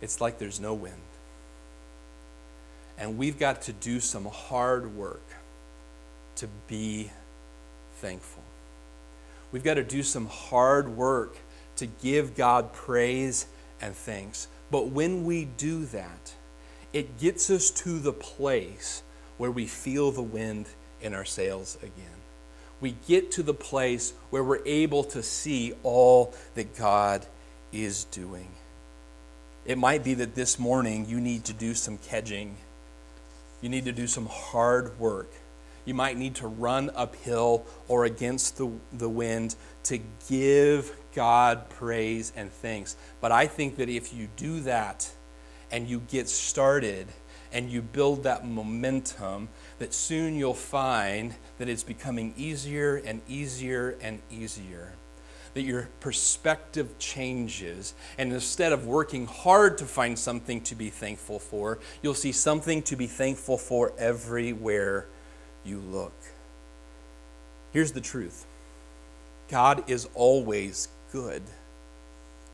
it's 0.00 0.20
like 0.20 0.38
there's 0.38 0.58
no 0.58 0.74
wind. 0.74 0.96
And 2.98 3.16
we've 3.16 3.38
got 3.38 3.62
to 3.62 3.72
do 3.72 4.00
some 4.00 4.24
hard 4.24 4.96
work 4.96 5.22
to 6.36 6.48
be 6.66 7.10
thankful. 7.96 8.42
We've 9.52 9.62
got 9.62 9.74
to 9.74 9.84
do 9.84 10.02
some 10.02 10.26
hard 10.26 10.96
work 10.96 11.36
to 11.76 11.86
give 11.86 12.34
God 12.34 12.72
praise 12.72 13.46
and 13.80 13.94
thanks. 13.94 14.48
But 14.70 14.88
when 14.88 15.24
we 15.24 15.44
do 15.44 15.84
that, 15.86 16.34
it 16.92 17.18
gets 17.18 17.50
us 17.50 17.70
to 17.70 17.98
the 17.98 18.12
place 18.12 19.02
where 19.36 19.50
we 19.50 19.66
feel 19.66 20.10
the 20.10 20.22
wind 20.22 20.66
in 21.00 21.14
our 21.14 21.24
sails 21.24 21.76
again. 21.82 22.20
We 22.80 22.96
get 23.06 23.30
to 23.32 23.42
the 23.42 23.54
place 23.54 24.14
where 24.30 24.42
we're 24.42 24.64
able 24.64 25.04
to 25.04 25.22
see 25.22 25.74
all 25.82 26.34
that 26.54 26.76
God 26.76 27.26
is 27.72 28.04
doing. 28.04 28.48
It 29.64 29.78
might 29.78 30.02
be 30.02 30.14
that 30.14 30.34
this 30.34 30.58
morning 30.58 31.06
you 31.08 31.20
need 31.20 31.44
to 31.44 31.52
do 31.52 31.74
some 31.74 31.98
kedging. 31.98 32.54
You 33.60 33.68
need 33.68 33.84
to 33.84 33.92
do 33.92 34.06
some 34.06 34.26
hard 34.26 34.98
work. 34.98 35.32
You 35.84 35.94
might 35.94 36.16
need 36.16 36.36
to 36.36 36.46
run 36.46 36.90
uphill 36.94 37.66
or 37.88 38.04
against 38.04 38.56
the, 38.58 38.70
the 38.92 39.08
wind 39.08 39.56
to 39.84 39.98
give 40.28 40.94
God 41.14 41.68
praise 41.70 42.32
and 42.36 42.52
thanks. 42.52 42.96
But 43.20 43.32
I 43.32 43.46
think 43.46 43.76
that 43.76 43.88
if 43.88 44.14
you 44.14 44.28
do 44.36 44.60
that 44.60 45.10
and 45.70 45.88
you 45.88 46.00
get 46.08 46.28
started 46.28 47.06
and 47.52 47.70
you 47.70 47.82
build 47.82 48.22
that 48.24 48.46
momentum, 48.46 49.48
that 49.78 49.92
soon 49.92 50.36
you'll 50.36 50.54
find 50.54 51.34
that 51.58 51.68
it's 51.68 51.82
becoming 51.82 52.34
easier 52.36 52.96
and 52.96 53.20
easier 53.28 53.96
and 54.00 54.20
easier. 54.30 54.92
That 55.54 55.62
your 55.62 55.88
perspective 55.98 56.96
changes, 56.98 57.94
and 58.18 58.32
instead 58.32 58.72
of 58.72 58.86
working 58.86 59.26
hard 59.26 59.78
to 59.78 59.84
find 59.84 60.18
something 60.18 60.60
to 60.62 60.76
be 60.76 60.90
thankful 60.90 61.40
for, 61.40 61.80
you'll 62.02 62.14
see 62.14 62.32
something 62.32 62.82
to 62.82 62.94
be 62.94 63.08
thankful 63.08 63.58
for 63.58 63.92
everywhere 63.98 65.06
you 65.64 65.78
look. 65.78 66.14
Here's 67.72 67.92
the 67.92 68.00
truth 68.00 68.46
God 69.48 69.90
is 69.90 70.08
always 70.14 70.88
good. 71.12 71.42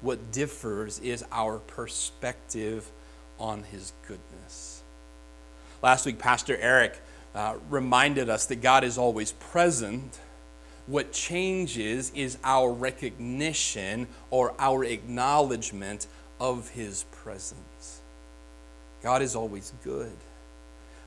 What 0.01 0.33
differs 0.33 0.99
is 1.01 1.25
our 1.33 1.59
perspective 1.59 2.91
on 3.39 3.63
his 3.65 3.93
goodness. 4.07 4.83
Last 5.83 6.07
week, 6.07 6.19
Pastor 6.19 6.57
Eric 6.57 6.99
uh, 7.35 7.57
reminded 7.69 8.31
us 8.31 8.47
that 8.47 8.57
God 8.63 8.83
is 8.85 8.99
always 8.99 9.33
present. 9.33 10.19
What 10.87 11.13
changes 11.13 12.13
is 12.15 12.39
our 12.45 12.73
recognition 12.73 14.07
or 14.31 14.55
our 14.59 14.85
acknowledgement 14.85 16.07
of 16.39 16.69
his 16.69 17.05
presence. 17.11 18.01
God 19.03 19.23
is 19.23 19.35
always 19.35 19.73
good. 19.83 20.17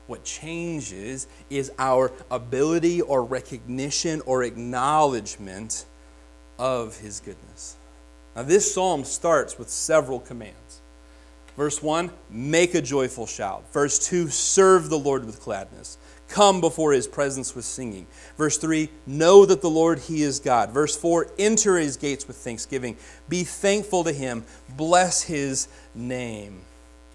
What 0.06 0.24
changes 0.24 1.28
is 1.50 1.70
our 1.78 2.12
ability 2.30 3.00
or 3.00 3.24
recognition 3.24 4.22
or 4.26 4.42
acknowledgement 4.42 5.86
of 6.58 6.98
his 6.98 7.20
goodness. 7.20 7.76
Now, 8.36 8.42
this 8.42 8.74
psalm 8.74 9.04
starts 9.04 9.58
with 9.58 9.70
several 9.70 10.20
commands. 10.20 10.80
Verse 11.56 11.82
1, 11.82 12.10
make 12.30 12.74
a 12.74 12.82
joyful 12.82 13.26
shout. 13.26 13.64
Verse 13.72 13.98
2, 14.08 14.28
serve 14.28 14.88
the 14.88 14.98
Lord 14.98 15.24
with 15.24 15.42
gladness. 15.42 15.98
Come 16.30 16.60
before 16.60 16.92
his 16.92 17.08
presence 17.08 17.56
with 17.56 17.64
singing. 17.64 18.06
Verse 18.38 18.56
3, 18.56 18.88
know 19.04 19.44
that 19.44 19.60
the 19.60 19.68
Lord, 19.68 19.98
he 19.98 20.22
is 20.22 20.38
God. 20.38 20.70
Verse 20.70 20.96
4, 20.96 21.26
enter 21.38 21.76
his 21.76 21.96
gates 21.96 22.26
with 22.26 22.36
thanksgiving. 22.36 22.96
Be 23.28 23.42
thankful 23.42 24.04
to 24.04 24.12
him. 24.12 24.44
Bless 24.76 25.22
his 25.22 25.66
name. 25.92 26.62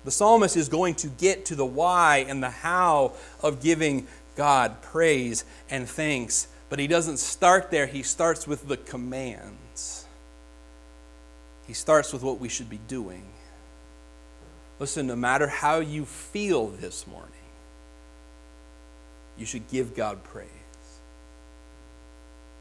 The 0.03 0.11
psalmist 0.11 0.57
is 0.57 0.67
going 0.67 0.95
to 0.95 1.07
get 1.07 1.45
to 1.45 1.55
the 1.55 1.65
why 1.65 2.25
and 2.27 2.43
the 2.43 2.49
how 2.49 3.13
of 3.41 3.61
giving 3.61 4.05
God 4.35 4.81
praise 4.81 5.45
and 5.69 5.87
thanks, 5.87 6.49
but 6.69 6.77
he 6.77 6.87
doesn't 6.87 7.17
start 7.17 7.71
there. 7.71 7.87
He 7.87 8.03
starts 8.03 8.45
with 8.45 8.67
the 8.67 8.77
commands. 8.77 10.05
He 11.65 11.73
starts 11.73 12.11
with 12.11 12.21
what 12.21 12.39
we 12.39 12.49
should 12.49 12.69
be 12.69 12.81
doing. 12.89 13.23
Listen, 14.77 15.07
no 15.07 15.15
matter 15.15 15.47
how 15.47 15.79
you 15.79 16.03
feel 16.03 16.67
this 16.67 17.07
morning, 17.07 17.31
you 19.37 19.45
should 19.45 19.67
give 19.69 19.95
God 19.95 20.23
praise. 20.23 20.49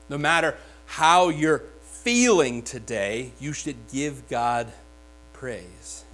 No 0.09 0.19
matter 0.19 0.57
how 0.87 1.28
you're 1.28 1.64
feeling 1.83 2.62
today, 2.62 3.33
you 3.40 3.52
should 3.52 3.76
give 3.90 4.28
God 4.28 4.71
praise. 5.33 6.04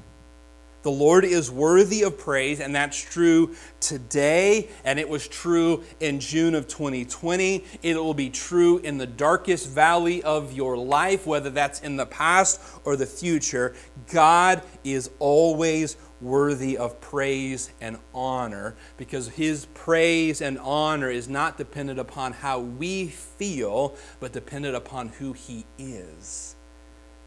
The 0.82 0.90
Lord 0.90 1.26
is 1.26 1.50
worthy 1.50 2.04
of 2.04 2.16
praise, 2.16 2.58
and 2.58 2.74
that's 2.74 2.98
true 2.98 3.54
today, 3.80 4.70
and 4.82 4.98
it 4.98 5.06
was 5.06 5.28
true 5.28 5.84
in 6.00 6.20
June 6.20 6.54
of 6.54 6.68
2020. 6.68 7.64
It 7.82 7.96
will 7.96 8.14
be 8.14 8.30
true 8.30 8.78
in 8.78 8.96
the 8.96 9.06
darkest 9.06 9.68
valley 9.68 10.22
of 10.22 10.54
your 10.54 10.78
life, 10.78 11.26
whether 11.26 11.50
that's 11.50 11.80
in 11.80 11.96
the 11.96 12.06
past 12.06 12.62
or 12.84 12.96
the 12.96 13.04
future. 13.04 13.74
God 14.10 14.62
is 14.82 15.10
always 15.18 15.98
worthy 16.20 16.76
of 16.76 17.00
praise 17.00 17.70
and 17.80 17.98
honor 18.14 18.74
because 18.96 19.28
his 19.28 19.66
praise 19.74 20.40
and 20.40 20.58
honor 20.58 21.10
is 21.10 21.28
not 21.28 21.56
dependent 21.56 21.98
upon 21.98 22.32
how 22.32 22.60
we 22.60 23.08
feel, 23.08 23.94
but 24.20 24.32
dependent 24.32 24.76
upon 24.76 25.08
who 25.08 25.32
he 25.32 25.64
is. 25.78 26.54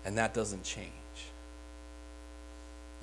And 0.06 0.18
that 0.18 0.34
doesn't 0.34 0.64
change. 0.64 0.92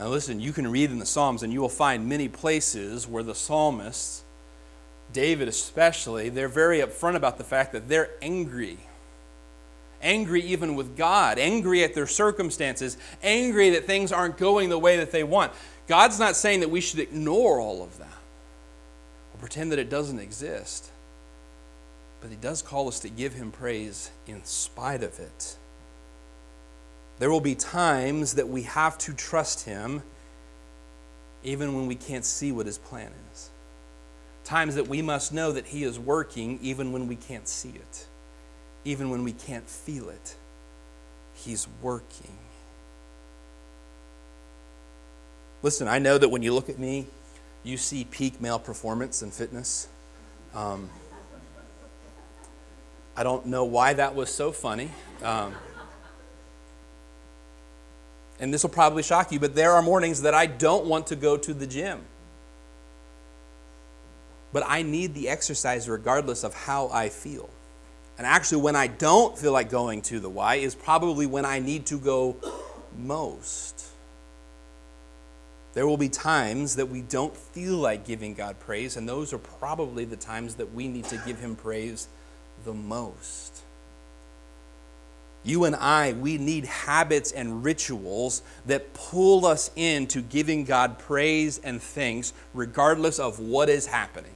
Now, 0.00 0.09
listen, 0.09 0.40
you 0.40 0.54
can 0.54 0.66
read 0.66 0.90
in 0.90 0.99
the 0.99 1.04
Psalms 1.04 1.42
and 1.42 1.52
you 1.52 1.61
will 1.61 1.68
find 1.68 2.09
many 2.09 2.26
places 2.26 3.06
where 3.06 3.23
the 3.23 3.35
psalmists, 3.35 4.25
David 5.12 5.47
especially, 5.47 6.30
they're 6.30 6.49
very 6.49 6.78
upfront 6.78 7.16
about 7.16 7.37
the 7.37 7.44
fact 7.44 7.73
that 7.73 7.87
they're 7.87 8.09
angry. 8.23 8.78
Angry 10.00 10.40
even 10.40 10.75
with 10.75 10.97
God, 10.97 11.38
angry 11.38 11.85
at 11.85 11.94
their 11.94 12.06
circumstances, 12.06 12.97
angry 13.23 13.68
that 13.70 13.85
things 13.85 14.11
aren't 14.11 14.38
going 14.38 14.70
the 14.70 14.78
way 14.78 14.97
that 14.97 15.12
they 15.12 15.23
want. 15.23 15.52
God's 15.90 16.20
not 16.20 16.37
saying 16.37 16.61
that 16.61 16.70
we 16.70 16.80
should 16.80 17.00
ignore 17.00 17.59
all 17.59 17.82
of 17.82 17.99
that 17.99 18.06
or 19.35 19.38
pretend 19.40 19.73
that 19.73 19.80
it 19.80 19.90
doesn't 19.90 20.20
exist. 20.20 20.88
But 22.20 22.30
He 22.30 22.37
does 22.37 22.62
call 22.62 22.87
us 22.87 23.00
to 23.00 23.09
give 23.09 23.35
Him 23.35 23.50
praise 23.50 24.12
in 24.28 24.44
spite 24.44 25.02
of 25.02 25.18
it. 25.18 25.56
There 27.18 27.28
will 27.28 27.40
be 27.40 27.56
times 27.56 28.35
that 28.35 28.49
we 28.49 28.62
have 28.62 28.99
to 28.99 29.12
trust 29.14 29.64
Him 29.64 30.04
even 31.42 31.75
when 31.75 31.88
we 31.88 31.97
can't 31.97 32.25
see 32.25 32.52
what 32.52 32.66
His 32.66 32.78
plan 32.78 33.11
is. 33.32 33.50
Times 34.44 34.76
that 34.76 34.87
we 34.87 35.02
must 35.02 35.32
know 35.32 35.50
that 35.50 35.66
He 35.66 35.82
is 35.82 35.99
working 35.99 36.61
even 36.62 36.92
when 36.92 37.09
we 37.09 37.16
can't 37.16 37.49
see 37.49 37.70
it, 37.70 38.06
even 38.85 39.11
when 39.11 39.25
we 39.25 39.32
can't 39.32 39.68
feel 39.68 40.09
it. 40.09 40.37
He's 41.35 41.66
working. 41.82 42.38
Listen, 45.62 45.88
I 45.88 45.99
know 45.99 46.17
that 46.17 46.29
when 46.29 46.43
you 46.43 46.55
look 46.55 46.69
at 46.69 46.79
me, 46.79 47.07
you 47.62 47.76
see 47.76 48.05
peak 48.05 48.40
male 48.40 48.59
performance 48.59 49.21
and 49.21 49.33
fitness. 49.33 49.88
Um, 50.55 50.88
I 53.14 53.23
don't 53.23 53.45
know 53.47 53.64
why 53.64 53.93
that 53.93 54.14
was 54.14 54.33
so 54.33 54.52
funny. 54.52 54.90
Um, 55.23 55.55
and 58.38 58.55
this 58.55 58.62
will 58.62 58.71
probably 58.71 59.02
shock 59.02 59.31
you, 59.33 59.38
but 59.38 59.55
there 59.55 59.73
are 59.73 59.83
mornings 59.83 60.23
that 60.23 60.33
I 60.33 60.47
don't 60.47 60.87
want 60.87 61.09
to 61.09 61.17
go 61.17 61.37
to 61.37 61.52
the 61.52 61.67
gym. 61.67 62.00
But 64.52 64.64
I 64.67 64.81
need 64.81 65.14
the 65.14 65.29
exercise 65.29 65.88
regardless 65.90 66.43
of 66.43 66.55
how 66.55 66.88
I 66.88 67.11
feel. 67.11 67.50
And 68.17 68.26
actually, 68.26 68.62
when 68.62 68.76
I 68.76 68.87
don't 68.87 69.38
feel 69.38 69.52
like 69.52 69.71
going 69.71 70.00
to 70.02 70.21
the 70.21 70.31
Y 70.31 70.57
is 70.57 70.75
probably 70.75 71.26
when 71.26 71.45
I 71.45 71.59
need 71.59 71.85
to 71.87 71.99
go 71.99 72.37
most. 72.99 73.89
There 75.80 75.87
will 75.87 75.96
be 75.96 76.10
times 76.10 76.76
that 76.76 76.90
we 76.90 77.00
don't 77.00 77.34
feel 77.34 77.78
like 77.78 78.04
giving 78.04 78.34
God 78.34 78.60
praise, 78.60 78.99
and 78.99 79.08
those 79.08 79.32
are 79.32 79.38
probably 79.38 80.04
the 80.04 80.14
times 80.14 80.56
that 80.56 80.75
we 80.75 80.87
need 80.87 81.06
to 81.06 81.16
give 81.25 81.38
Him 81.38 81.56
praise 81.56 82.06
the 82.66 82.75
most. 82.75 83.62
You 85.42 85.64
and 85.64 85.75
I, 85.75 86.12
we 86.12 86.37
need 86.37 86.66
habits 86.66 87.32
and 87.32 87.64
rituals 87.64 88.42
that 88.66 88.92
pull 88.92 89.46
us 89.46 89.70
into 89.75 90.20
giving 90.20 90.64
God 90.64 90.99
praise 90.99 91.58
and 91.64 91.80
thanks 91.80 92.34
regardless 92.52 93.18
of 93.18 93.38
what 93.38 93.70
is 93.70 93.87
happening. 93.87 94.34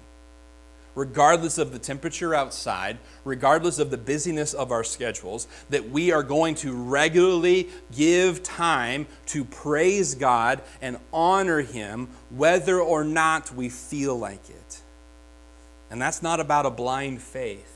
Regardless 0.95 1.59
of 1.59 1.73
the 1.73 1.79
temperature 1.79 2.35
outside, 2.35 2.99
regardless 3.25 3.79
of 3.79 3.91
the 3.91 3.99
busyness 3.99 4.55
of 4.55 4.71
our 4.71 4.85
schedules, 4.85 5.49
that 5.71 5.91
we 5.91 6.13
are 6.13 6.23
going 6.23 6.55
to 6.57 6.73
regularly 6.73 7.69
give 7.95 8.43
time 8.43 9.07
to 9.27 9.45
praise 9.45 10.15
God 10.15 10.63
and 10.81 10.99
honor 11.13 11.63
Him, 11.63 12.09
whether 12.31 12.81
or 12.81 13.03
not 13.03 13.53
we 13.53 13.69
feel 13.69 14.17
like 14.17 14.49
it. 14.49 14.83
And 15.91 16.01
that's 16.01 16.23
not 16.23 16.41
about 16.41 16.67
a 16.67 16.71
blind 16.71 17.21
faith. 17.21 17.75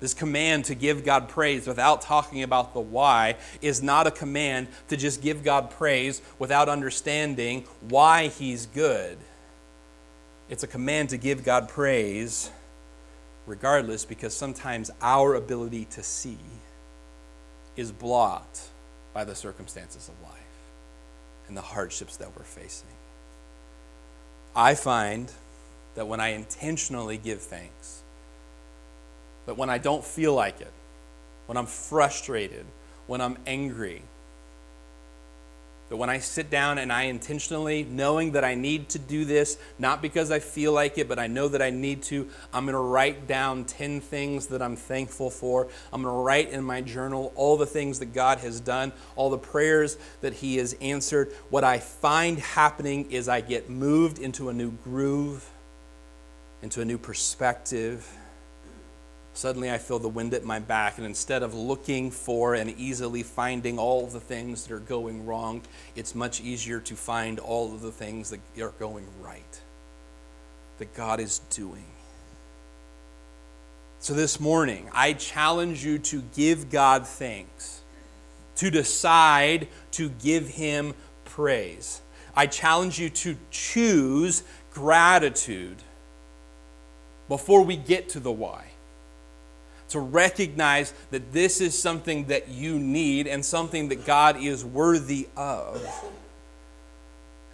This 0.00 0.14
command 0.14 0.64
to 0.64 0.74
give 0.74 1.04
God 1.04 1.28
praise 1.28 1.66
without 1.66 2.02
talking 2.02 2.42
about 2.42 2.74
the 2.74 2.80
why 2.80 3.36
is 3.60 3.82
not 3.82 4.08
a 4.08 4.10
command 4.10 4.66
to 4.88 4.96
just 4.96 5.22
give 5.22 5.44
God 5.44 5.70
praise 5.70 6.20
without 6.40 6.68
understanding 6.68 7.64
why 7.88 8.26
He's 8.26 8.66
good. 8.66 9.16
It's 10.52 10.62
a 10.62 10.66
command 10.66 11.08
to 11.08 11.16
give 11.16 11.44
God 11.44 11.70
praise 11.70 12.50
regardless 13.46 14.04
because 14.04 14.36
sometimes 14.36 14.90
our 15.00 15.36
ability 15.36 15.86
to 15.92 16.02
see 16.02 16.36
is 17.74 17.90
blocked 17.90 18.68
by 19.14 19.24
the 19.24 19.34
circumstances 19.34 20.10
of 20.10 20.28
life 20.28 20.40
and 21.48 21.56
the 21.56 21.62
hardships 21.62 22.18
that 22.18 22.36
we're 22.36 22.44
facing. 22.44 22.90
I 24.54 24.74
find 24.74 25.32
that 25.94 26.06
when 26.06 26.20
I 26.20 26.34
intentionally 26.34 27.16
give 27.16 27.40
thanks, 27.40 28.02
but 29.46 29.56
when 29.56 29.70
I 29.70 29.78
don't 29.78 30.04
feel 30.04 30.34
like 30.34 30.60
it, 30.60 30.72
when 31.46 31.56
I'm 31.56 31.64
frustrated, 31.64 32.66
when 33.06 33.22
I'm 33.22 33.38
angry, 33.46 34.02
But 35.92 35.98
when 35.98 36.08
I 36.08 36.20
sit 36.20 36.48
down 36.48 36.78
and 36.78 36.90
I 36.90 37.02
intentionally, 37.02 37.84
knowing 37.84 38.32
that 38.32 38.44
I 38.44 38.54
need 38.54 38.88
to 38.88 38.98
do 38.98 39.26
this, 39.26 39.58
not 39.78 40.00
because 40.00 40.30
I 40.30 40.38
feel 40.38 40.72
like 40.72 40.96
it, 40.96 41.06
but 41.06 41.18
I 41.18 41.26
know 41.26 41.48
that 41.48 41.60
I 41.60 41.68
need 41.68 42.02
to, 42.04 42.30
I'm 42.50 42.64
going 42.64 42.72
to 42.72 42.80
write 42.80 43.26
down 43.26 43.66
10 43.66 44.00
things 44.00 44.46
that 44.46 44.62
I'm 44.62 44.74
thankful 44.74 45.28
for. 45.28 45.68
I'm 45.92 46.02
going 46.02 46.14
to 46.14 46.18
write 46.18 46.48
in 46.48 46.64
my 46.64 46.80
journal 46.80 47.30
all 47.36 47.58
the 47.58 47.66
things 47.66 47.98
that 47.98 48.14
God 48.14 48.38
has 48.38 48.58
done, 48.58 48.94
all 49.16 49.28
the 49.28 49.36
prayers 49.36 49.98
that 50.22 50.32
He 50.32 50.56
has 50.56 50.74
answered. 50.80 51.30
What 51.50 51.62
I 51.62 51.78
find 51.78 52.38
happening 52.38 53.10
is 53.10 53.28
I 53.28 53.42
get 53.42 53.68
moved 53.68 54.18
into 54.18 54.48
a 54.48 54.52
new 54.54 54.70
groove, 54.70 55.46
into 56.62 56.80
a 56.80 56.86
new 56.86 56.96
perspective 56.96 58.10
Suddenly, 59.34 59.70
I 59.70 59.78
feel 59.78 59.98
the 59.98 60.08
wind 60.08 60.34
at 60.34 60.44
my 60.44 60.58
back, 60.58 60.98
and 60.98 61.06
instead 61.06 61.42
of 61.42 61.54
looking 61.54 62.10
for 62.10 62.54
and 62.54 62.70
easily 62.78 63.22
finding 63.22 63.78
all 63.78 64.06
the 64.06 64.20
things 64.20 64.66
that 64.66 64.74
are 64.74 64.80
going 64.80 65.24
wrong, 65.24 65.62
it's 65.96 66.14
much 66.14 66.42
easier 66.42 66.80
to 66.80 66.94
find 66.94 67.38
all 67.38 67.74
of 67.74 67.80
the 67.80 67.92
things 67.92 68.30
that 68.30 68.40
are 68.62 68.74
going 68.78 69.06
right, 69.22 69.60
that 70.78 70.92
God 70.94 71.18
is 71.18 71.38
doing. 71.48 71.86
So, 74.00 74.12
this 74.12 74.38
morning, 74.38 74.90
I 74.92 75.14
challenge 75.14 75.82
you 75.82 75.98
to 76.00 76.22
give 76.34 76.70
God 76.70 77.06
thanks, 77.06 77.80
to 78.56 78.70
decide 78.70 79.66
to 79.92 80.10
give 80.10 80.48
Him 80.48 80.92
praise. 81.24 82.02
I 82.36 82.46
challenge 82.48 82.98
you 82.98 83.08
to 83.08 83.36
choose 83.50 84.42
gratitude 84.74 85.76
before 87.28 87.62
we 87.64 87.76
get 87.76 88.10
to 88.10 88.20
the 88.20 88.32
why 88.32 88.71
to 89.92 90.00
recognize 90.00 90.92
that 91.10 91.32
this 91.32 91.60
is 91.60 91.80
something 91.80 92.26
that 92.26 92.48
you 92.48 92.78
need 92.78 93.26
and 93.26 93.44
something 93.44 93.88
that 93.88 94.04
God 94.04 94.36
is 94.36 94.64
worthy 94.64 95.28
of. 95.36 95.82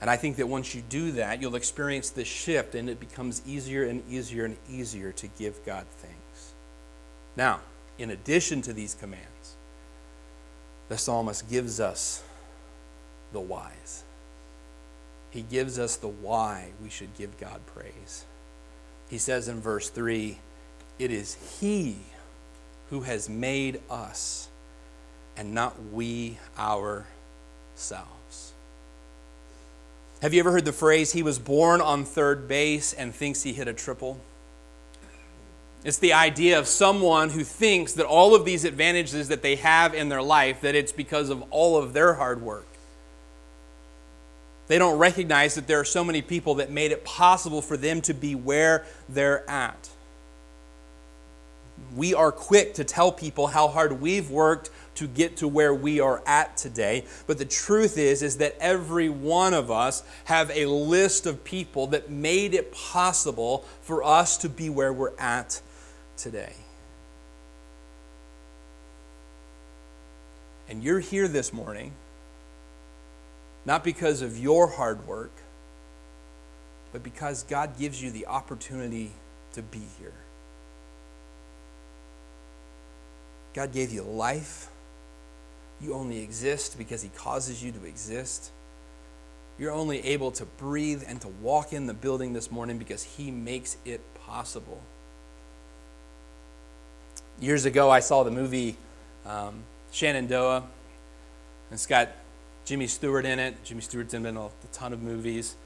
And 0.01 0.09
I 0.09 0.17
think 0.17 0.37
that 0.37 0.47
once 0.47 0.75
you 0.75 0.83
do 0.89 1.13
that, 1.13 1.41
you'll 1.41 1.57
experience 1.57 2.11
this 2.11 2.29
shift 2.29 2.75
and 2.75 2.89
it 2.89 3.01
becomes 3.01 3.43
easier 3.47 3.85
and 3.85 4.03
easier 4.09 4.45
and 4.45 4.57
easier 4.71 5.13
to 5.13 5.27
give 5.39 5.65
God 5.67 5.87
thanks. 5.99 6.55
Now, 7.37 7.61
in 7.99 8.11
addition 8.11 8.63
to 8.63 8.73
these 8.73 8.95
commands, 8.95 9.57
the 10.89 10.97
psalmist 10.97 11.51
gives 11.51 11.81
us 11.81 12.23
the 13.33 13.41
whys. 13.41 14.05
He 15.31 15.43
gives 15.43 15.79
us 15.79 15.97
the 15.97 16.09
why 16.09 16.71
we 16.83 16.89
should 16.89 17.15
give 17.17 17.39
God 17.39 17.61
praise. 17.67 18.25
He 19.11 19.19
says 19.19 19.49
in 19.49 19.61
verse 19.61 19.91
3 19.91 20.39
It 20.99 21.11
is 21.11 21.61
He 21.61 21.99
who 22.91 23.03
has 23.03 23.29
made 23.29 23.81
us 23.91 24.49
and 25.37 25.55
not 25.55 25.77
we 25.93 26.39
ourselves. 26.59 27.05
Have 30.21 30.35
you 30.35 30.41
ever 30.41 30.51
heard 30.51 30.65
the 30.65 30.73
phrase, 30.73 31.13
he 31.13 31.23
was 31.23 31.39
born 31.39 31.81
on 31.81 32.05
third 32.05 32.49
base 32.49 32.93
and 32.93 33.15
thinks 33.15 33.43
he 33.45 33.53
hit 33.53 33.69
a 33.69 33.73
triple? 33.73 34.19
It's 35.85 35.99
the 35.99 36.13
idea 36.13 36.59
of 36.59 36.67
someone 36.67 37.31
who 37.31 37.45
thinks 37.45 37.93
that 37.93 38.07
all 38.07 38.35
of 38.35 38.45
these 38.45 38.65
advantages 38.65 39.29
that 39.29 39.43
they 39.43 39.57
have 39.57 39.95
in 39.95 40.09
their 40.09 40.23
life, 40.23 40.61
that 40.63 40.75
it's 40.75 40.91
because 40.91 41.31
of 41.31 41.45
all 41.51 41.77
of 41.77 41.93
their 41.93 42.15
hard 42.15 42.43
work. 42.43 42.67
They 44.67 44.79
don't 44.79 44.99
recognize 44.99 45.55
that 45.55 45.69
there 45.69 45.79
are 45.79 45.85
so 45.85 46.03
many 46.03 46.21
people 46.21 46.57
that 46.57 46.71
made 46.71 46.91
it 46.91 47.05
possible 47.05 47.63
for 47.63 47.77
them 47.77 48.01
to 48.03 48.13
be 48.13 48.35
where 48.35 48.85
they're 49.09 49.49
at 49.49 49.89
we 51.95 52.15
are 52.15 52.31
quick 52.31 52.75
to 52.75 52.85
tell 52.85 53.11
people 53.11 53.49
how 53.49 53.69
hard 53.69 54.01
we've 54.01 54.31
worked 54.31 54.71
to 54.97 55.07
get 55.07 55.37
to 55.39 55.49
where 55.49 55.75
we 55.75 56.01
are 56.01 56.23
at 56.27 56.57
today. 56.57 57.05
But 57.27 57.39
the 57.39 57.45
truth 57.45 57.97
is 57.99 58.23
is 58.23 58.39
that 58.39 58.57
every 58.61 59.09
one 59.09 59.55
of 59.55 59.71
us 59.71 60.03
have 60.25 60.51
a 60.51 60.67
list 60.67 61.27
of 61.27 61.45
people 61.45 61.87
that 61.89 62.11
made 62.11 62.55
it 62.55 62.73
possible 62.73 63.65
for 63.83 64.03
us 64.03 64.37
to 64.39 64.49
be 64.49 64.69
where 64.71 64.93
we're 64.93 65.17
at 65.19 65.61
today. 66.17 66.53
And 70.69 70.83
you're 70.83 71.01
here 71.01 71.29
this 71.29 71.53
morning 71.53 71.93
not 73.65 73.85
because 73.85 74.23
of 74.23 74.39
your 74.39 74.67
hard 74.67 75.07
work 75.07 75.33
but 76.93 77.03
because 77.03 77.43
God 77.43 77.79
gives 77.79 78.03
you 78.03 78.11
the 78.11 78.27
opportunity 78.27 79.13
to 79.53 79.63
be 79.63 79.83
here 79.99 80.15
God 83.55 83.73
gave 83.73 83.93
you 83.93 84.03
life. 84.03 84.69
You 85.81 85.95
only 85.95 86.23
exist 86.23 86.77
because 86.79 87.03
He 87.03 87.09
causes 87.11 87.63
you 87.63 87.73
to 87.73 87.85
exist. 87.85 88.51
You're 89.59 89.73
only 89.73 90.05
able 90.05 90.31
to 90.33 90.45
breathe 90.45 91.03
and 91.07 91.21
to 91.21 91.29
walk 91.29 91.73
in 91.73 91.87
the 91.87 91.95
building 91.95 92.33
this 92.33 92.51
morning 92.51 92.79
because 92.79 93.03
He 93.03 93.31
makes 93.31 93.77
it 93.85 94.01
possible. 94.27 94.81
Years 97.41 97.65
ago, 97.65 97.91
I 97.91 98.01
saw 98.01 98.23
the 98.23 98.31
movie 98.31 98.77
um, 99.25 99.63
Shenandoah. 99.93 100.65
It's 101.71 101.87
got 101.87 102.11
Jimmy 102.65 102.87
Stewart 102.87 103.25
in 103.25 103.39
it. 103.39 103.63
Jimmy 103.65 103.81
Stewart's 103.81 104.15
in 104.15 104.27
a 104.27 104.51
ton 104.73 104.93
of 104.93 105.03
movies 105.03 105.57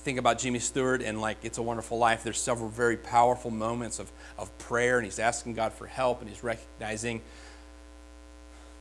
think 0.00 0.18
about 0.18 0.38
Jimmy 0.38 0.58
Stewart 0.58 1.02
and 1.02 1.20
like 1.20 1.38
It's 1.42 1.58
a 1.58 1.62
Wonderful 1.62 1.98
Life, 1.98 2.24
there's 2.24 2.40
several 2.40 2.68
very 2.68 2.96
powerful 2.96 3.50
moments 3.50 3.98
of, 3.98 4.10
of 4.38 4.56
prayer, 4.58 4.98
and 4.98 5.04
he's 5.04 5.18
asking 5.18 5.54
God 5.54 5.72
for 5.72 5.86
help, 5.86 6.20
and 6.20 6.28
he's 6.28 6.42
recognizing. 6.42 7.20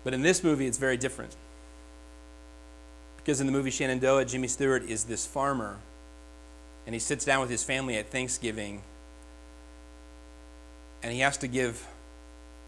But 0.03 0.13
in 0.13 0.21
this 0.21 0.43
movie, 0.43 0.65
it's 0.65 0.77
very 0.77 0.97
different. 0.97 1.35
Because 3.17 3.41
in 3.41 3.47
the 3.47 3.53
movie 3.53 3.69
Shenandoah, 3.69 4.25
Jimmy 4.25 4.47
Stewart 4.47 4.83
is 4.83 5.03
this 5.03 5.25
farmer, 5.25 5.77
and 6.85 6.95
he 6.95 6.99
sits 6.99 7.25
down 7.25 7.41
with 7.41 7.49
his 7.49 7.63
family 7.63 7.97
at 7.97 8.09
Thanksgiving, 8.09 8.81
and 11.03 11.11
he 11.11 11.19
has 11.19 11.37
to 11.37 11.47
give 11.47 11.85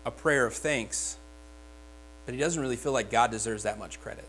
a 0.06 0.12
prayer 0.12 0.46
of 0.46 0.54
thanks, 0.54 1.18
but 2.26 2.34
he 2.34 2.40
doesn't 2.40 2.62
really 2.62 2.76
feel 2.76 2.92
like 2.92 3.10
God 3.10 3.32
deserves 3.32 3.64
that 3.64 3.80
much 3.80 4.02
credit. 4.02 4.28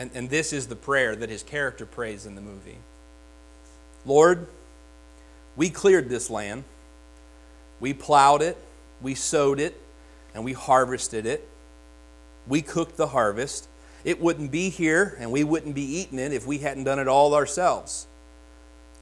And, 0.00 0.10
and 0.14 0.30
this 0.30 0.54
is 0.54 0.66
the 0.66 0.76
prayer 0.76 1.14
that 1.14 1.28
his 1.28 1.42
character 1.42 1.84
prays 1.84 2.24
in 2.24 2.34
the 2.34 2.40
movie 2.40 2.78
Lord, 4.06 4.46
we 5.56 5.68
cleared 5.68 6.08
this 6.08 6.30
land, 6.30 6.64
we 7.80 7.92
plowed 7.92 8.40
it, 8.40 8.56
we 9.02 9.14
sowed 9.14 9.60
it, 9.60 9.78
and 10.34 10.42
we 10.42 10.54
harvested 10.54 11.26
it. 11.26 11.46
We 12.48 12.62
cooked 12.62 12.96
the 12.96 13.08
harvest. 13.08 13.68
It 14.02 14.18
wouldn't 14.22 14.50
be 14.50 14.70
here, 14.70 15.18
and 15.20 15.30
we 15.30 15.44
wouldn't 15.44 15.74
be 15.74 15.84
eating 15.84 16.18
it 16.18 16.32
if 16.32 16.46
we 16.46 16.58
hadn't 16.58 16.84
done 16.84 16.98
it 16.98 17.06
all 17.06 17.34
ourselves. 17.34 18.06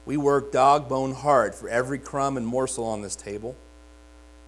We 0.05 0.17
worked 0.17 0.51
dog 0.51 0.89
bone 0.89 1.13
hard 1.13 1.55
for 1.55 1.69
every 1.69 1.99
crumb 1.99 2.35
and 2.35 2.45
morsel 2.45 2.85
on 2.85 3.01
this 3.01 3.15
table. 3.15 3.55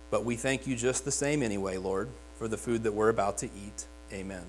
But 0.10 0.26
we 0.26 0.36
thank 0.36 0.68
you 0.68 0.76
just 0.76 1.06
the 1.06 1.12
same 1.12 1.44
anyway, 1.44 1.78
Lord, 1.78 2.10
for 2.38 2.50
the 2.50 2.58
food 2.58 2.84
that 2.84 2.94
we're 2.94 3.10
about 3.10 3.38
to 3.38 3.46
eat. 3.46 3.86
Amen. 4.12 4.44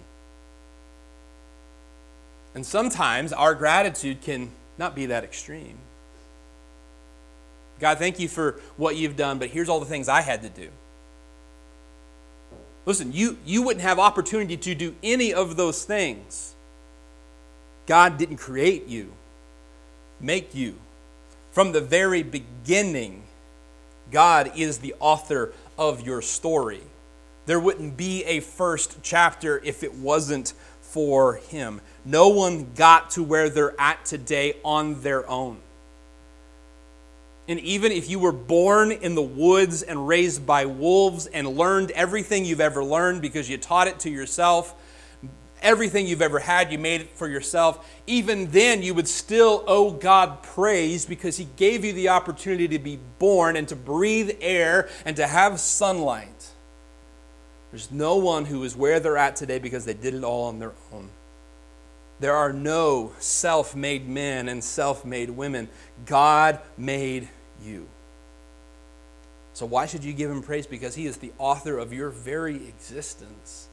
And 2.54 2.66
sometimes 2.66 3.32
our 3.32 3.54
gratitude 3.54 4.20
can 4.20 4.50
not 4.78 4.94
be 4.94 5.06
that 5.06 5.24
extreme. 5.24 5.78
God, 7.80 7.98
thank 7.98 8.20
you 8.20 8.28
for 8.28 8.60
what 8.76 8.96
you've 8.96 9.16
done, 9.16 9.38
but 9.38 9.48
here's 9.48 9.68
all 9.68 9.80
the 9.80 9.86
things 9.86 10.08
I 10.08 10.20
had 10.20 10.42
to 10.42 10.48
do. 10.48 10.68
Listen, 12.84 13.12
you, 13.12 13.38
you 13.44 13.62
wouldn't 13.62 13.82
have 13.82 13.98
opportunity 13.98 14.56
to 14.56 14.74
do 14.74 14.94
any 15.02 15.32
of 15.32 15.56
those 15.56 15.84
things. 15.84 16.54
God 17.86 18.18
didn't 18.18 18.36
create 18.36 18.86
you, 18.86 19.12
make 20.20 20.54
you. 20.54 20.76
From 21.52 21.72
the 21.72 21.80
very 21.80 22.22
beginning, 22.22 23.24
God 24.10 24.52
is 24.56 24.78
the 24.78 24.94
author 25.00 25.52
of 25.78 26.06
your 26.06 26.22
story. 26.22 26.80
There 27.46 27.60
wouldn't 27.60 27.96
be 27.96 28.24
a 28.24 28.40
first 28.40 28.98
chapter 29.02 29.60
if 29.64 29.82
it 29.82 29.94
wasn't 29.94 30.54
for 30.80 31.34
Him. 31.34 31.80
No 32.04 32.28
one 32.28 32.72
got 32.74 33.10
to 33.12 33.22
where 33.22 33.48
they're 33.48 33.80
at 33.80 34.04
today 34.04 34.54
on 34.64 35.02
their 35.02 35.28
own. 35.28 35.58
And 37.48 37.58
even 37.60 37.92
if 37.92 38.08
you 38.08 38.18
were 38.18 38.32
born 38.32 38.92
in 38.92 39.14
the 39.14 39.22
woods 39.22 39.82
and 39.82 40.06
raised 40.06 40.46
by 40.46 40.64
wolves 40.66 41.26
and 41.26 41.46
learned 41.48 41.90
everything 41.92 42.44
you've 42.44 42.60
ever 42.60 42.84
learned 42.84 43.20
because 43.20 43.50
you 43.50 43.58
taught 43.58 43.88
it 43.88 43.98
to 44.00 44.10
yourself, 44.10 44.74
everything 45.60 46.06
you've 46.06 46.22
ever 46.22 46.38
had, 46.38 46.70
you 46.70 46.78
made 46.78 47.00
it 47.02 47.10
for 47.16 47.28
yourself, 47.28 47.88
even 48.06 48.50
then 48.50 48.82
you 48.82 48.94
would 48.94 49.08
still 49.08 49.64
owe 49.66 49.90
God 49.90 50.42
praise 50.42 51.04
because 51.04 51.36
He 51.36 51.46
gave 51.56 51.84
you 51.84 51.92
the 51.92 52.10
opportunity 52.10 52.68
to 52.68 52.78
be 52.78 52.98
born 53.18 53.56
and 53.56 53.66
to 53.68 53.76
breathe 53.76 54.36
air 54.40 54.88
and 55.04 55.16
to 55.16 55.26
have 55.26 55.58
sunlight. 55.58 56.50
There's 57.70 57.90
no 57.90 58.16
one 58.16 58.44
who 58.44 58.62
is 58.64 58.76
where 58.76 59.00
they're 59.00 59.16
at 59.16 59.36
today 59.36 59.58
because 59.58 59.84
they 59.84 59.94
did 59.94 60.14
it 60.14 60.24
all 60.24 60.44
on 60.44 60.58
their 60.58 60.72
own. 60.92 61.08
There 62.22 62.36
are 62.36 62.52
no 62.52 63.14
self 63.18 63.74
made 63.74 64.08
men 64.08 64.48
and 64.48 64.62
self 64.62 65.04
made 65.04 65.28
women. 65.28 65.68
God 66.06 66.60
made 66.78 67.28
you. 67.64 67.88
So, 69.54 69.66
why 69.66 69.86
should 69.86 70.04
you 70.04 70.12
give 70.12 70.30
him 70.30 70.40
praise? 70.40 70.68
Because 70.68 70.94
he 70.94 71.06
is 71.06 71.16
the 71.16 71.32
author 71.36 71.78
of 71.78 71.92
your 71.92 72.10
very 72.10 72.68
existence. 72.68 73.66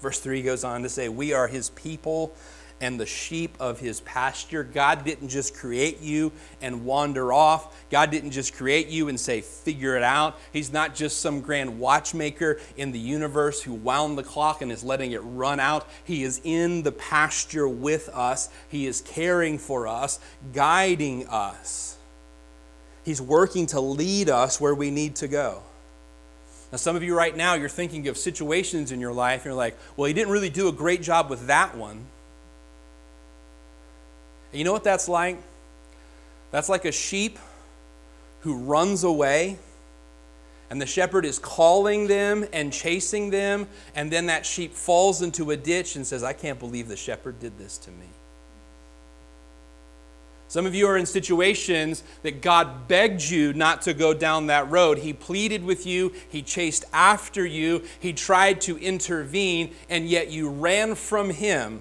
Verse 0.00 0.20
3 0.20 0.40
goes 0.42 0.62
on 0.62 0.84
to 0.84 0.88
say, 0.88 1.08
We 1.08 1.32
are 1.32 1.48
his 1.48 1.70
people 1.70 2.32
and 2.80 2.98
the 2.98 3.06
sheep 3.06 3.56
of 3.60 3.80
his 3.80 4.00
pasture. 4.00 4.64
God 4.64 5.04
didn't 5.04 5.28
just 5.28 5.54
create 5.54 6.00
you 6.00 6.32
and 6.60 6.84
wander 6.84 7.32
off. 7.32 7.88
God 7.90 8.10
didn't 8.10 8.32
just 8.32 8.54
create 8.54 8.88
you 8.88 9.08
and 9.08 9.18
say, 9.18 9.40
figure 9.40 9.96
it 9.96 10.02
out. 10.02 10.38
He's 10.52 10.72
not 10.72 10.94
just 10.94 11.20
some 11.20 11.40
grand 11.40 11.78
watchmaker 11.78 12.60
in 12.76 12.92
the 12.92 12.98
universe 12.98 13.62
who 13.62 13.74
wound 13.74 14.18
the 14.18 14.22
clock 14.22 14.60
and 14.60 14.70
is 14.70 14.84
letting 14.84 15.12
it 15.12 15.20
run 15.20 15.60
out. 15.60 15.88
He 16.04 16.24
is 16.24 16.40
in 16.44 16.82
the 16.82 16.92
pasture 16.92 17.68
with 17.68 18.08
us, 18.10 18.48
He 18.68 18.86
is 18.86 19.00
caring 19.00 19.58
for 19.58 19.86
us, 19.86 20.18
guiding 20.52 21.26
us. 21.28 21.96
He's 23.04 23.20
working 23.20 23.66
to 23.66 23.80
lead 23.80 24.28
us 24.28 24.60
where 24.60 24.74
we 24.74 24.90
need 24.90 25.16
to 25.16 25.28
go. 25.28 25.62
Now, 26.72 26.78
some 26.78 26.96
of 26.96 27.02
you 27.02 27.14
right 27.16 27.36
now, 27.36 27.54
you're 27.54 27.68
thinking 27.68 28.08
of 28.08 28.16
situations 28.16 28.90
in 28.90 28.98
your 28.98 29.12
life, 29.12 29.42
and 29.42 29.44
you're 29.46 29.54
like, 29.54 29.76
well, 29.96 30.06
he 30.06 30.14
didn't 30.14 30.32
really 30.32 30.50
do 30.50 30.68
a 30.68 30.72
great 30.72 31.02
job 31.02 31.30
with 31.30 31.46
that 31.46 31.76
one. 31.76 32.06
And 34.54 34.60
you 34.60 34.64
know 34.64 34.72
what 34.72 34.84
that's 34.84 35.08
like? 35.08 35.36
That's 36.52 36.68
like 36.68 36.84
a 36.84 36.92
sheep 36.92 37.40
who 38.42 38.56
runs 38.56 39.02
away, 39.02 39.58
and 40.70 40.80
the 40.80 40.86
shepherd 40.86 41.24
is 41.24 41.40
calling 41.40 42.06
them 42.06 42.46
and 42.52 42.72
chasing 42.72 43.30
them, 43.30 43.66
and 43.96 44.12
then 44.12 44.26
that 44.26 44.46
sheep 44.46 44.72
falls 44.72 45.22
into 45.22 45.50
a 45.50 45.56
ditch 45.56 45.96
and 45.96 46.06
says, 46.06 46.22
I 46.22 46.34
can't 46.34 46.60
believe 46.60 46.86
the 46.86 46.96
shepherd 46.96 47.40
did 47.40 47.58
this 47.58 47.78
to 47.78 47.90
me. 47.90 48.06
Some 50.46 50.66
of 50.66 50.74
you 50.76 50.86
are 50.86 50.96
in 50.96 51.06
situations 51.06 52.04
that 52.22 52.40
God 52.40 52.86
begged 52.86 53.22
you 53.22 53.52
not 53.54 53.82
to 53.82 53.92
go 53.92 54.14
down 54.14 54.46
that 54.46 54.70
road. 54.70 54.98
He 54.98 55.12
pleaded 55.12 55.64
with 55.64 55.84
you, 55.84 56.12
He 56.28 56.42
chased 56.42 56.84
after 56.92 57.44
you, 57.44 57.82
He 57.98 58.12
tried 58.12 58.60
to 58.60 58.78
intervene, 58.78 59.74
and 59.90 60.08
yet 60.08 60.30
you 60.30 60.48
ran 60.48 60.94
from 60.94 61.30
Him 61.30 61.80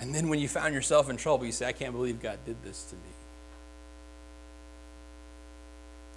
and 0.00 0.14
then 0.14 0.28
when 0.28 0.38
you 0.38 0.48
found 0.48 0.74
yourself 0.74 1.10
in 1.10 1.16
trouble, 1.16 1.44
you 1.44 1.52
say, 1.52 1.66
I 1.66 1.72
can't 1.72 1.92
believe 1.92 2.22
God 2.22 2.38
did 2.46 2.62
this 2.62 2.84
to 2.84 2.94
me. 2.94 3.00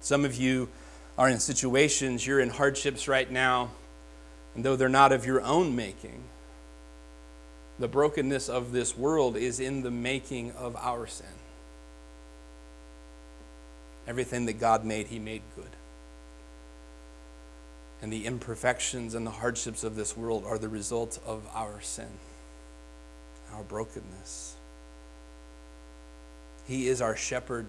Some 0.00 0.24
of 0.24 0.34
you 0.34 0.68
are 1.18 1.28
in 1.28 1.40
situations, 1.40 2.26
you're 2.26 2.40
in 2.40 2.50
hardships 2.50 3.08
right 3.08 3.30
now, 3.30 3.70
and 4.54 4.64
though 4.64 4.76
they're 4.76 4.88
not 4.88 5.12
of 5.12 5.26
your 5.26 5.40
own 5.42 5.74
making, 5.74 6.22
the 7.78 7.88
brokenness 7.88 8.48
of 8.48 8.72
this 8.72 8.96
world 8.96 9.36
is 9.36 9.58
in 9.58 9.82
the 9.82 9.90
making 9.90 10.52
of 10.52 10.76
our 10.76 11.06
sin. 11.06 11.26
Everything 14.06 14.46
that 14.46 14.54
God 14.54 14.84
made, 14.84 15.08
He 15.08 15.18
made 15.18 15.42
good. 15.56 15.64
And 18.00 18.12
the 18.12 18.26
imperfections 18.26 19.14
and 19.14 19.26
the 19.26 19.30
hardships 19.30 19.84
of 19.84 19.94
this 19.94 20.16
world 20.16 20.44
are 20.44 20.58
the 20.58 20.68
result 20.68 21.20
of 21.24 21.46
our 21.54 21.80
sin 21.80 22.08
our 23.54 23.62
brokenness. 23.62 24.56
He 26.66 26.88
is 26.88 27.00
our 27.00 27.16
shepherd. 27.16 27.66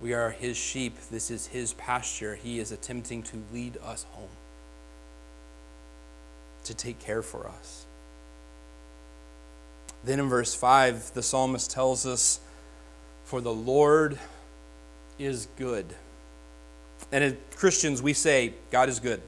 We 0.00 0.12
are 0.12 0.30
his 0.30 0.56
sheep. 0.56 0.96
This 1.10 1.30
is 1.30 1.46
his 1.46 1.72
pasture. 1.74 2.34
He 2.36 2.58
is 2.58 2.72
attempting 2.72 3.22
to 3.24 3.42
lead 3.52 3.78
us 3.84 4.04
home, 4.12 4.28
to 6.64 6.74
take 6.74 6.98
care 6.98 7.22
for 7.22 7.48
us. 7.48 7.86
Then 10.04 10.20
in 10.20 10.28
verse 10.28 10.54
5, 10.54 11.14
the 11.14 11.22
psalmist 11.22 11.70
tells 11.70 12.06
us, 12.06 12.40
For 13.24 13.40
the 13.40 13.52
Lord 13.52 14.18
is 15.18 15.48
good. 15.56 15.86
And 17.10 17.24
as 17.24 17.34
Christians, 17.56 18.02
we 18.02 18.12
say, 18.12 18.54
God 18.70 18.88
is 18.88 19.00
good. 19.00 19.20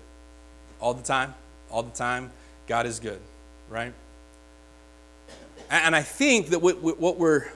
All 0.80 0.94
the 0.94 1.02
time, 1.02 1.34
all 1.70 1.82
the 1.82 1.96
time, 1.96 2.30
God 2.66 2.86
is 2.86 3.00
good, 3.00 3.20
right? 3.68 3.92
And 5.70 5.94
I 5.94 6.02
think 6.02 6.48
that 6.48 6.60
what, 6.60 6.80
we're, 6.82 7.48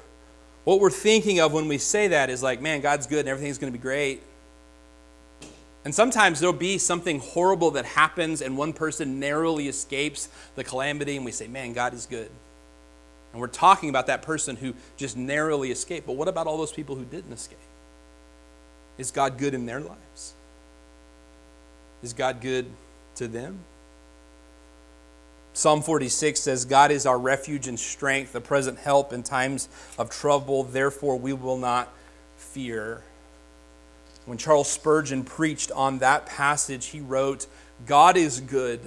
what 0.64 0.80
we're 0.80 0.90
thinking 0.90 1.40
of 1.40 1.52
when 1.52 1.68
we 1.68 1.78
say 1.78 2.08
that 2.08 2.30
is 2.30 2.42
like, 2.42 2.60
man, 2.60 2.80
God's 2.80 3.06
good 3.06 3.20
and 3.20 3.28
everything's 3.28 3.58
going 3.58 3.72
to 3.72 3.78
be 3.78 3.82
great. 3.82 4.22
And 5.84 5.94
sometimes 5.94 6.38
there'll 6.38 6.52
be 6.52 6.78
something 6.78 7.18
horrible 7.18 7.72
that 7.72 7.84
happens 7.84 8.40
and 8.40 8.56
one 8.56 8.72
person 8.72 9.18
narrowly 9.18 9.66
escapes 9.66 10.28
the 10.54 10.62
calamity 10.62 11.16
and 11.16 11.24
we 11.24 11.32
say, 11.32 11.48
man, 11.48 11.72
God 11.72 11.92
is 11.94 12.06
good. 12.06 12.30
And 13.32 13.40
we're 13.40 13.48
talking 13.48 13.88
about 13.88 14.06
that 14.06 14.22
person 14.22 14.56
who 14.56 14.74
just 14.96 15.16
narrowly 15.16 15.70
escaped. 15.72 16.06
But 16.06 16.14
what 16.14 16.28
about 16.28 16.46
all 16.46 16.58
those 16.58 16.72
people 16.72 16.94
who 16.94 17.04
didn't 17.04 17.32
escape? 17.32 17.58
Is 18.98 19.10
God 19.10 19.38
good 19.38 19.54
in 19.54 19.66
their 19.66 19.80
lives? 19.80 20.34
Is 22.02 22.12
God 22.12 22.40
good 22.40 22.66
to 23.16 23.26
them? 23.26 23.58
Psalm 25.54 25.82
46 25.82 26.40
says, 26.40 26.64
God 26.64 26.90
is 26.90 27.04
our 27.04 27.18
refuge 27.18 27.68
and 27.68 27.78
strength, 27.78 28.34
a 28.34 28.40
present 28.40 28.78
help 28.78 29.12
in 29.12 29.22
times 29.22 29.68
of 29.98 30.08
trouble. 30.08 30.62
Therefore, 30.64 31.18
we 31.18 31.34
will 31.34 31.58
not 31.58 31.92
fear. 32.36 33.02
When 34.24 34.38
Charles 34.38 34.70
Spurgeon 34.70 35.24
preached 35.24 35.70
on 35.72 35.98
that 35.98 36.26
passage, 36.26 36.86
he 36.86 37.00
wrote, 37.00 37.46
God 37.86 38.16
is 38.16 38.40
good, 38.40 38.80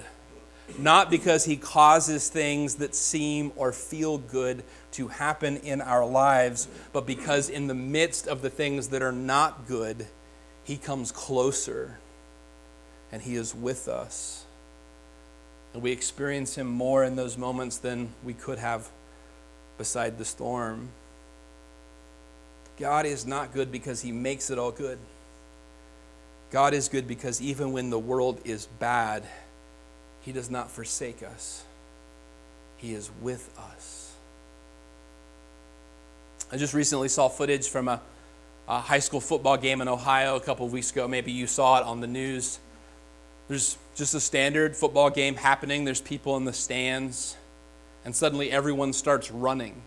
not 0.78 1.10
because 1.10 1.44
he 1.44 1.56
causes 1.56 2.28
things 2.28 2.76
that 2.76 2.94
seem 2.94 3.52
or 3.54 3.70
feel 3.70 4.18
good 4.18 4.64
to 4.92 5.08
happen 5.08 5.58
in 5.58 5.80
our 5.80 6.06
lives, 6.06 6.66
but 6.92 7.06
because 7.06 7.48
in 7.48 7.66
the 7.66 7.74
midst 7.74 8.26
of 8.26 8.42
the 8.42 8.50
things 8.50 8.88
that 8.88 9.02
are 9.02 9.12
not 9.12 9.68
good, 9.68 10.06
he 10.64 10.76
comes 10.76 11.12
closer 11.12 11.98
and 13.12 13.22
he 13.22 13.36
is 13.36 13.54
with 13.54 13.86
us. 13.86 14.45
We 15.80 15.92
experience 15.92 16.56
Him 16.56 16.66
more 16.66 17.04
in 17.04 17.16
those 17.16 17.36
moments 17.36 17.78
than 17.78 18.08
we 18.24 18.32
could 18.32 18.58
have 18.58 18.88
beside 19.78 20.18
the 20.18 20.24
storm. 20.24 20.88
God 22.78 23.06
is 23.06 23.26
not 23.26 23.52
good 23.52 23.70
because 23.70 24.02
He 24.02 24.12
makes 24.12 24.50
it 24.50 24.58
all 24.58 24.70
good. 24.70 24.98
God 26.50 26.74
is 26.74 26.88
good 26.88 27.06
because 27.06 27.40
even 27.42 27.72
when 27.72 27.90
the 27.90 27.98
world 27.98 28.40
is 28.44 28.66
bad, 28.78 29.24
He 30.22 30.32
does 30.32 30.50
not 30.50 30.70
forsake 30.70 31.22
us, 31.22 31.64
He 32.76 32.94
is 32.94 33.10
with 33.20 33.50
us. 33.72 34.14
I 36.50 36.56
just 36.56 36.74
recently 36.74 37.08
saw 37.08 37.28
footage 37.28 37.68
from 37.68 37.88
a, 37.88 38.00
a 38.68 38.80
high 38.80 39.00
school 39.00 39.20
football 39.20 39.56
game 39.56 39.80
in 39.80 39.88
Ohio 39.88 40.36
a 40.36 40.40
couple 40.40 40.64
of 40.64 40.72
weeks 40.72 40.92
ago. 40.92 41.08
Maybe 41.08 41.32
you 41.32 41.46
saw 41.46 41.80
it 41.80 41.84
on 41.84 42.00
the 42.00 42.06
news. 42.06 42.60
There's 43.48 43.78
just 43.94 44.14
a 44.14 44.20
standard 44.20 44.76
football 44.76 45.10
game 45.10 45.36
happening, 45.36 45.84
there's 45.84 46.00
people 46.00 46.36
in 46.36 46.44
the 46.44 46.52
stands, 46.52 47.36
and 48.04 48.14
suddenly 48.14 48.50
everyone 48.50 48.92
starts 48.92 49.30
running. 49.30 49.82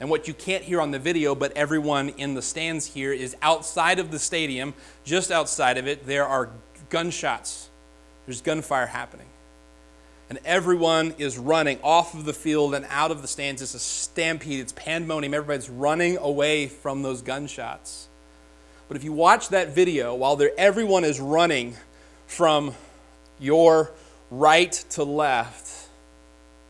And 0.00 0.10
what 0.10 0.26
you 0.26 0.34
can't 0.34 0.64
hear 0.64 0.80
on 0.80 0.90
the 0.90 0.98
video, 0.98 1.34
but 1.34 1.56
everyone 1.56 2.08
in 2.10 2.34
the 2.34 2.42
stands 2.42 2.86
here, 2.86 3.12
is 3.12 3.36
outside 3.42 3.98
of 3.98 4.10
the 4.10 4.18
stadium, 4.18 4.74
just 5.04 5.30
outside 5.30 5.78
of 5.78 5.86
it, 5.86 6.06
there 6.06 6.26
are 6.26 6.50
gunshots. 6.88 7.70
There's 8.26 8.40
gunfire 8.40 8.86
happening. 8.86 9.26
And 10.28 10.40
everyone 10.44 11.14
is 11.18 11.38
running 11.38 11.78
off 11.82 12.14
of 12.14 12.24
the 12.24 12.32
field 12.32 12.74
and 12.74 12.86
out 12.88 13.10
of 13.10 13.22
the 13.22 13.28
stands. 13.28 13.60
It's 13.60 13.74
a 13.74 13.78
stampede, 13.78 14.60
it's 14.60 14.72
pandemonium. 14.72 15.34
Everybody's 15.34 15.68
running 15.68 16.16
away 16.16 16.68
from 16.68 17.02
those 17.02 17.20
gunshots. 17.20 18.08
But 18.88 18.96
if 18.96 19.04
you 19.04 19.12
watch 19.12 19.50
that 19.50 19.74
video, 19.74 20.14
while 20.14 20.40
everyone 20.56 21.04
is 21.04 21.20
running, 21.20 21.76
from 22.32 22.74
your 23.38 23.90
right 24.30 24.72
to 24.72 25.04
left 25.04 25.88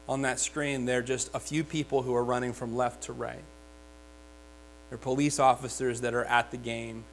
on 0.08 0.22
that 0.22 0.40
screen, 0.40 0.86
there 0.86 0.98
are 0.98 1.02
just 1.02 1.30
a 1.34 1.38
few 1.38 1.62
people 1.62 2.02
who 2.02 2.14
are 2.16 2.24
running 2.24 2.52
from 2.52 2.76
left 2.76 3.04
to 3.04 3.12
right. 3.12 3.44
They're 4.88 4.98
police 4.98 5.38
officers 5.38 6.00
that 6.00 6.14
are 6.14 6.24
at 6.24 6.50
the 6.50 6.56
game. 6.56 7.04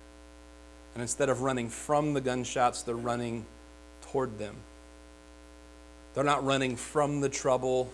And 0.95 1.01
instead 1.03 1.29
of 1.29 1.43
running 1.43 1.69
from 1.69 2.15
the 2.15 2.21
gunshots, 2.21 2.81
they're 2.81 2.95
running 2.95 3.45
toward 4.01 4.39
them. 4.39 4.55
They're 6.15 6.23
not 6.23 6.43
running 6.43 6.75
from 6.75 7.21
the 7.21 7.29
trouble 7.29 7.91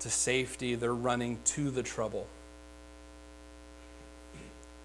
to 0.00 0.10
safety, 0.10 0.74
they're 0.74 0.94
running 0.94 1.38
to 1.44 1.70
the 1.70 1.82
trouble. 1.82 2.26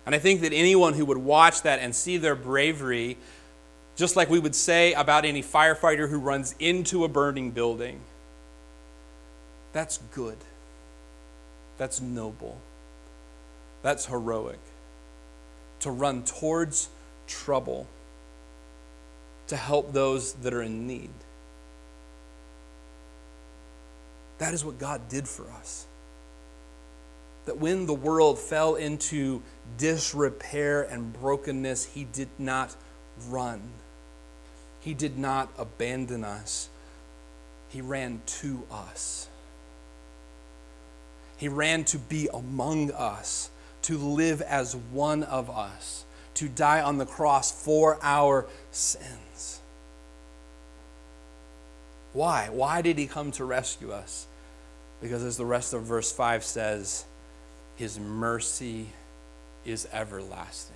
And 0.06 0.13
I 0.13 0.19
think 0.19 0.41
that 0.41 0.51
anyone 0.51 0.93
who 0.93 1.06
would 1.06 1.17
watch 1.17 1.62
that 1.62 1.80
and 1.80 1.95
see 1.95 2.17
their 2.17 2.36
bravery 2.36 3.17
just 4.02 4.16
like 4.16 4.32
we 4.32 4.40
would 4.40 4.56
say 4.56 4.94
about 4.94 5.26
any 5.26 5.44
firefighter 5.44 6.10
who 6.10 6.18
runs 6.18 6.56
into 6.58 7.04
a 7.04 7.08
burning 7.08 7.52
building. 7.52 8.02
That's 9.74 10.00
good. 10.12 10.40
That's 11.78 12.02
noble. 12.02 12.60
That's 13.84 14.08
heroic. 14.08 14.58
To 15.82 15.92
run 15.92 16.24
towards 16.24 16.90
trouble, 17.28 17.86
to 19.46 19.56
help 19.56 19.94
those 19.94 20.34
that 20.34 20.52
are 20.52 20.64
in 20.64 20.88
need. 20.88 21.12
That 24.40 24.56
is 24.56 24.66
what 24.66 24.80
God 24.80 25.10
did 25.10 25.28
for 25.28 25.48
us. 25.52 25.86
That 27.46 27.60
when 27.60 27.86
the 27.86 27.94
world 27.94 28.40
fell 28.40 28.74
into 28.74 29.44
disrepair 29.78 30.82
and 30.82 31.14
brokenness, 31.14 31.86
He 31.86 32.06
did 32.06 32.30
not 32.40 32.76
run 33.30 33.62
He 34.82 34.94
did 34.94 35.17
not 35.17 35.50
abandon 35.58 36.24
us, 36.24 36.70
He 37.70 37.82
ran 37.82 38.22
to 38.26 38.63
us. 38.70 39.30
He 41.38 41.48
ran 41.48 41.86
to 41.86 41.98
be 41.98 42.30
among 42.32 42.91
us, 42.91 43.50
to 43.84 43.98
live 43.98 44.41
as 44.41 44.76
one 44.76 45.24
of 45.24 45.50
us, 45.50 46.06
to 46.36 46.48
die 46.48 46.82
on 46.82 46.98
the 46.98 47.06
cross 47.06 47.52
for 47.52 47.98
our 48.04 48.48
sins. 48.72 49.60
Why? 52.13 52.50
Why 52.52 52.82
did 52.82 52.98
he 52.98 53.08
come 53.08 53.32
to 53.32 53.46
rescue 53.46 53.91
us? 53.91 54.28
Because 55.02 55.24
as 55.24 55.38
the 55.38 55.46
rest 55.46 55.74
of 55.74 55.84
verse 55.84 56.12
5 56.12 56.44
says, 56.44 57.06
his 57.76 58.00
mercy 58.00 58.89
is 59.65 59.88
everlasting. 59.91 60.76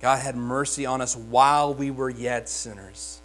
God 0.00 0.18
had 0.18 0.36
mercy 0.36 0.86
on 0.86 1.00
us 1.00 1.16
while 1.16 1.74
we 1.74 1.90
were 1.90 2.10
yet 2.10 2.48
sinners. 2.48 3.20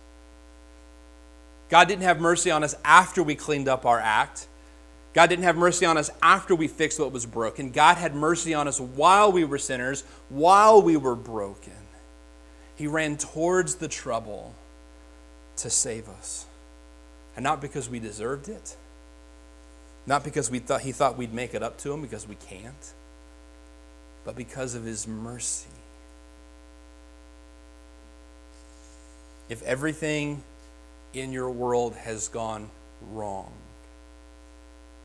God 1.69 1.87
didn't 1.87 2.03
have 2.03 2.19
mercy 2.19 2.51
on 2.51 2.63
us 2.63 2.75
after 2.83 3.23
we 3.23 3.35
cleaned 3.35 3.67
up 3.67 3.85
our 3.85 3.99
act. 3.99 4.47
God 5.13 5.27
didn't 5.27 5.43
have 5.43 5.57
mercy 5.57 5.85
on 5.85 5.97
us 5.97 6.09
after 6.21 6.55
we 6.55 6.67
fixed 6.67 6.99
what 6.99 7.11
was 7.11 7.25
broken. 7.25 7.71
God 7.71 7.97
had 7.97 8.15
mercy 8.15 8.53
on 8.53 8.67
us 8.67 8.79
while 8.79 9.31
we 9.31 9.43
were 9.43 9.57
sinners, 9.57 10.03
while 10.29 10.81
we 10.81 10.95
were 10.95 11.15
broken. 11.15 11.73
He 12.75 12.87
ran 12.87 13.17
towards 13.17 13.75
the 13.75 13.87
trouble 13.87 14.55
to 15.57 15.69
save 15.69 16.07
us. 16.07 16.45
And 17.35 17.43
not 17.43 17.61
because 17.61 17.89
we 17.89 17.99
deserved 17.99 18.49
it, 18.49 18.75
not 20.05 20.23
because 20.23 20.49
we 20.49 20.59
thought 20.59 20.81
he 20.81 20.91
thought 20.91 21.17
we'd 21.17 21.33
make 21.33 21.53
it 21.53 21.63
up 21.63 21.77
to 21.79 21.91
him 21.93 22.01
because 22.01 22.27
we 22.27 22.35
can't, 22.35 22.93
but 24.25 24.35
because 24.35 24.75
of 24.75 24.83
his 24.83 25.07
mercy. 25.07 25.67
If 29.51 29.61
everything 29.63 30.43
in 31.13 31.33
your 31.33 31.51
world 31.51 31.93
has 31.95 32.29
gone 32.29 32.69
wrong, 33.11 33.51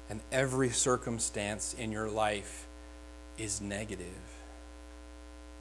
and 0.09 0.21
every 0.31 0.71
circumstance 0.71 1.75
in 1.75 1.91
your 1.91 2.09
life 2.09 2.69
is 3.39 3.61
negative, 3.61 4.07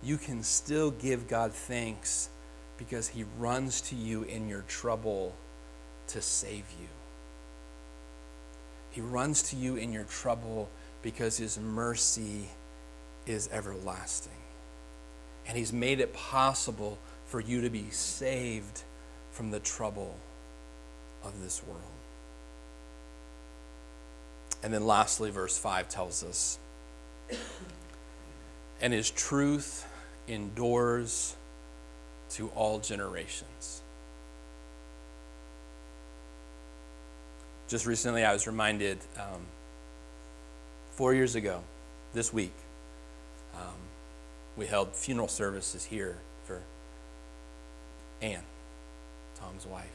you 0.04 0.18
can 0.18 0.44
still 0.44 0.92
give 0.92 1.28
God 1.28 1.52
thanks 1.52 2.30
because 2.78 3.08
He 3.08 3.26
runs 3.40 3.82
to 3.82 3.96
you 3.96 4.22
in 4.22 4.48
your 4.48 4.62
trouble 4.68 5.34
to 6.10 6.22
save 6.22 6.66
you. 6.80 6.88
He 8.92 9.02
runs 9.02 9.42
to 9.50 9.56
you 9.56 9.78
in 9.78 9.92
your 9.92 10.04
trouble 10.04 10.70
because 11.02 11.38
His 11.38 11.58
mercy 11.58 12.50
is 13.26 13.50
everlasting. 13.52 14.32
And 15.48 15.58
He's 15.58 15.74
made 15.74 16.00
it 16.00 16.14
possible 16.14 17.00
for 17.28 17.40
you 17.40 17.62
to 17.62 17.70
be 17.70 17.90
saved 17.90 18.84
from 19.32 19.52
the 19.52 19.60
trouble 19.60 20.16
of 21.24 21.42
this 21.42 21.62
world. 21.66 21.82
And 24.64 24.74
then 24.74 24.86
lastly, 24.86 25.32
verse 25.32 25.58
5 25.58 25.90
tells 25.90 26.24
us, 26.24 26.60
and 28.82 28.94
his 28.94 29.10
truth 29.12 29.88
endures 30.28 31.36
to 32.32 32.50
all 32.50 32.80
generations. 32.80 33.82
Just 37.68 37.86
recently, 37.86 38.24
I 38.24 38.34
was 38.34 38.48
reminded 38.48 39.00
um, 39.18 39.42
four 40.92 41.14
years 41.14 41.36
ago, 41.36 41.64
this 42.14 42.32
week, 42.32 42.54
um, 43.56 43.74
we 44.56 44.66
held 44.68 44.96
funeral 44.96 45.28
services 45.28 45.84
here 45.86 46.18
Anne, 48.26 48.44
Tom's 49.40 49.66
wife. 49.66 49.86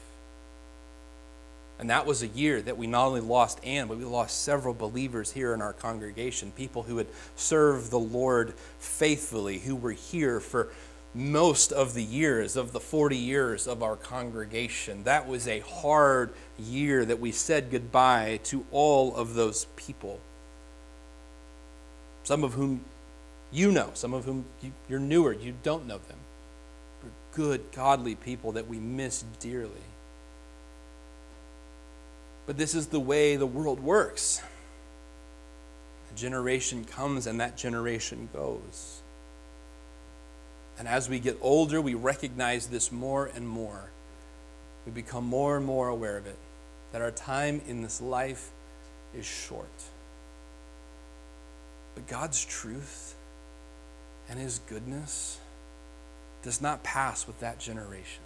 And 1.79 1.89
that 1.89 2.05
was 2.05 2.21
a 2.21 2.27
year 2.27 2.61
that 2.61 2.77
we 2.77 2.87
not 2.87 3.07
only 3.07 3.21
lost 3.21 3.59
Anne, 3.65 3.87
but 3.87 3.97
we 3.97 4.05
lost 4.05 4.43
several 4.43 4.73
believers 4.73 5.31
here 5.31 5.53
in 5.53 5.61
our 5.61 5.73
congregation, 5.73 6.51
people 6.51 6.83
who 6.83 6.97
had 6.97 7.07
served 7.35 7.89
the 7.89 7.99
Lord 7.99 8.53
faithfully, 8.79 9.57
who 9.59 9.75
were 9.75 9.91
here 9.91 10.39
for 10.39 10.69
most 11.13 11.71
of 11.73 11.93
the 11.93 12.03
years, 12.03 12.55
of 12.55 12.71
the 12.71 12.79
40 12.79 13.17
years 13.17 13.67
of 13.67 13.83
our 13.83 13.95
congregation. 13.97 15.03
That 15.03 15.27
was 15.27 15.47
a 15.47 15.59
hard 15.59 16.31
year 16.57 17.03
that 17.03 17.19
we 17.19 17.31
said 17.31 17.69
goodbye 17.69 18.39
to 18.45 18.65
all 18.71 19.15
of 19.15 19.33
those 19.33 19.65
people. 19.75 20.19
Some 22.23 22.43
of 22.43 22.53
whom 22.53 22.85
you 23.51 23.71
know, 23.71 23.89
some 23.93 24.13
of 24.13 24.23
whom 24.23 24.45
you're 24.87 24.99
newer, 24.99 25.33
you 25.33 25.53
don't 25.63 25.85
know 25.85 25.97
them. 26.07 26.17
Good, 27.33 27.71
godly 27.71 28.15
people 28.15 28.53
that 28.53 28.67
we 28.67 28.79
miss 28.79 29.23
dearly. 29.39 29.71
But 32.45 32.57
this 32.57 32.73
is 32.75 32.87
the 32.87 32.99
way 32.99 33.35
the 33.35 33.45
world 33.45 33.79
works. 33.79 34.41
A 36.13 36.17
generation 36.17 36.83
comes 36.83 37.27
and 37.27 37.39
that 37.39 37.55
generation 37.55 38.27
goes. 38.33 39.01
And 40.77 40.87
as 40.87 41.07
we 41.07 41.19
get 41.19 41.37
older, 41.41 41.79
we 41.79 41.93
recognize 41.93 42.67
this 42.67 42.91
more 42.91 43.29
and 43.35 43.47
more. 43.47 43.91
We 44.85 44.91
become 44.91 45.25
more 45.25 45.57
and 45.57 45.65
more 45.65 45.89
aware 45.89 46.17
of 46.17 46.25
it 46.25 46.37
that 46.91 47.01
our 47.01 47.11
time 47.11 47.61
in 47.67 47.81
this 47.81 48.01
life 48.01 48.49
is 49.15 49.25
short. 49.25 49.67
But 51.95 52.07
God's 52.07 52.43
truth 52.43 53.15
and 54.29 54.39
His 54.39 54.59
goodness 54.67 55.39
does 56.43 56.61
not 56.61 56.83
pass 56.83 57.27
with 57.27 57.39
that 57.39 57.59
generation. 57.59 58.23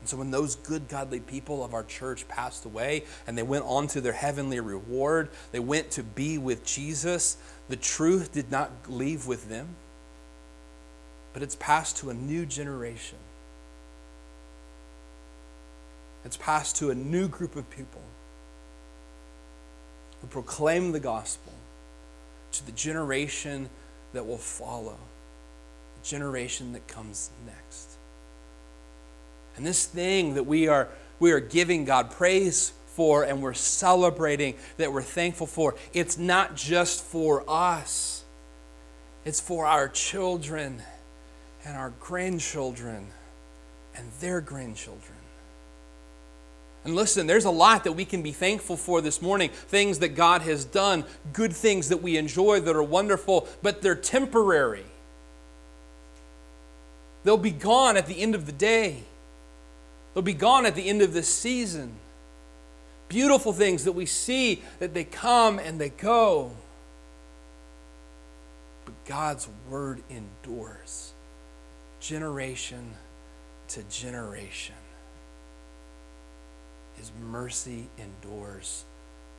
And 0.00 0.08
so 0.08 0.18
when 0.18 0.30
those 0.30 0.56
good, 0.56 0.88
godly 0.88 1.20
people 1.20 1.64
of 1.64 1.72
our 1.72 1.82
church 1.82 2.28
passed 2.28 2.66
away 2.66 3.04
and 3.26 3.38
they 3.38 3.42
went 3.42 3.64
on 3.64 3.86
to 3.88 4.02
their 4.02 4.12
heavenly 4.12 4.60
reward, 4.60 5.30
they 5.50 5.60
went 5.60 5.90
to 5.92 6.02
be 6.02 6.36
with 6.36 6.64
Jesus, 6.64 7.38
the 7.68 7.76
truth 7.76 8.32
did 8.32 8.50
not 8.50 8.70
leave 8.86 9.26
with 9.26 9.48
them, 9.48 9.68
but 11.32 11.42
it's 11.42 11.56
passed 11.56 11.96
to 11.98 12.10
a 12.10 12.14
new 12.14 12.44
generation. 12.44 13.18
It's 16.24 16.36
passed 16.36 16.76
to 16.76 16.90
a 16.90 16.94
new 16.94 17.28
group 17.28 17.56
of 17.56 17.68
people 17.70 18.02
who 20.20 20.26
proclaim 20.26 20.92
the 20.92 21.00
gospel 21.00 21.52
to 22.52 22.66
the 22.66 22.72
generation 22.72 23.68
that 24.12 24.26
will 24.26 24.38
follow, 24.38 24.98
generation 26.04 26.72
that 26.74 26.86
comes 26.86 27.30
next. 27.46 27.90
And 29.56 29.66
this 29.66 29.86
thing 29.86 30.34
that 30.34 30.44
we 30.44 30.68
are, 30.68 30.88
we 31.18 31.32
are 31.32 31.40
giving 31.40 31.84
God 31.84 32.10
praise 32.10 32.72
for 32.88 33.24
and 33.24 33.42
we're 33.42 33.54
celebrating 33.54 34.54
that 34.76 34.92
we're 34.92 35.02
thankful 35.02 35.46
for, 35.46 35.74
it's 35.92 36.18
not 36.18 36.54
just 36.54 37.02
for 37.02 37.44
us, 37.48 38.24
it's 39.24 39.40
for 39.40 39.66
our 39.66 39.88
children 39.88 40.82
and 41.64 41.76
our 41.76 41.92
grandchildren 42.00 43.08
and 43.96 44.06
their 44.20 44.40
grandchildren. 44.40 45.18
And 46.84 46.94
listen, 46.94 47.26
there's 47.26 47.46
a 47.46 47.50
lot 47.50 47.84
that 47.84 47.92
we 47.92 48.04
can 48.04 48.22
be 48.22 48.32
thankful 48.32 48.76
for 48.76 49.00
this 49.00 49.22
morning. 49.22 49.48
Things 49.48 50.00
that 50.00 50.10
God 50.10 50.42
has 50.42 50.66
done, 50.66 51.04
good 51.32 51.54
things 51.54 51.88
that 51.88 52.02
we 52.02 52.18
enjoy 52.18 52.60
that 52.60 52.76
are 52.76 52.82
wonderful, 52.82 53.48
but 53.62 53.80
they're 53.80 53.94
temporary. 53.94 54.84
They'll 57.24 57.36
be 57.36 57.50
gone 57.50 57.96
at 57.96 58.06
the 58.06 58.20
end 58.20 58.34
of 58.34 58.46
the 58.46 58.52
day. 58.52 59.02
They'll 60.12 60.22
be 60.22 60.34
gone 60.34 60.66
at 60.66 60.74
the 60.74 60.88
end 60.88 61.02
of 61.02 61.12
this 61.12 61.28
season. 61.28 61.94
Beautiful 63.08 63.52
things 63.52 63.84
that 63.84 63.92
we 63.92 64.06
see 64.06 64.62
that 64.78 64.94
they 64.94 65.04
come 65.04 65.58
and 65.58 65.80
they 65.80 65.88
go. 65.88 66.52
But 68.84 68.94
God's 69.06 69.48
word 69.68 70.02
endures 70.10 71.12
generation 72.00 72.92
to 73.68 73.82
generation. 73.84 74.74
His 76.96 77.10
mercy 77.20 77.88
endures 77.98 78.84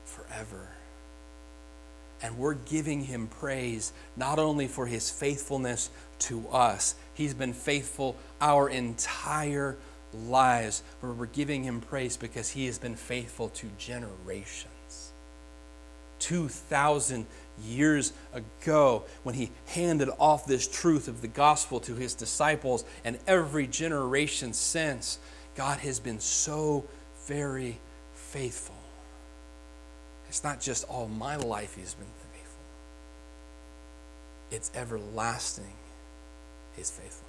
forever. 0.04 0.70
And 2.22 2.38
we're 2.38 2.54
giving 2.54 3.04
him 3.04 3.28
praise 3.28 3.94
not 4.16 4.40
only 4.40 4.68
for 4.68 4.86
his 4.86 5.10
faithfulness 5.10 5.90
to 6.20 6.48
us, 6.50 6.96
he's 7.14 7.34
been 7.34 7.54
faithful 7.54 8.16
our 8.42 8.70
entire 8.70 9.78
lives 10.14 10.82
where 11.02 11.12
we're 11.12 11.26
giving 11.26 11.64
him 11.64 11.82
praise 11.82 12.18
because 12.18 12.50
he 12.50 12.66
has 12.68 12.78
been 12.78 12.96
faithful 12.96 13.50
to 13.50 13.68
generations. 13.78 15.12
2,000 16.20 17.26
years 17.64 18.14
ago, 18.34 19.04
when 19.24 19.36
he 19.36 19.52
handed 19.68 20.10
off 20.20 20.46
this 20.46 20.68
truth 20.68 21.08
of 21.08 21.22
the 21.22 21.28
gospel 21.28 21.80
to 21.82 21.96
his 21.96 22.14
disciples, 22.14 22.84
and 23.04 23.20
every 23.28 23.68
generation 23.68 24.54
since, 24.54 25.20
God 25.56 25.80
has 25.80 26.00
been 26.00 26.20
so 26.20 26.86
very 27.28 27.80
faithful. 28.14 28.75
It's 30.36 30.44
not 30.44 30.60
just 30.60 30.84
all 30.90 31.08
my 31.08 31.38
life 31.38 31.76
he's 31.78 31.94
been 31.94 32.06
faithful, 32.34 32.66
it's 34.52 34.70
everlasting, 34.76 35.72
his 36.76 36.92
faithfulness. 36.92 37.22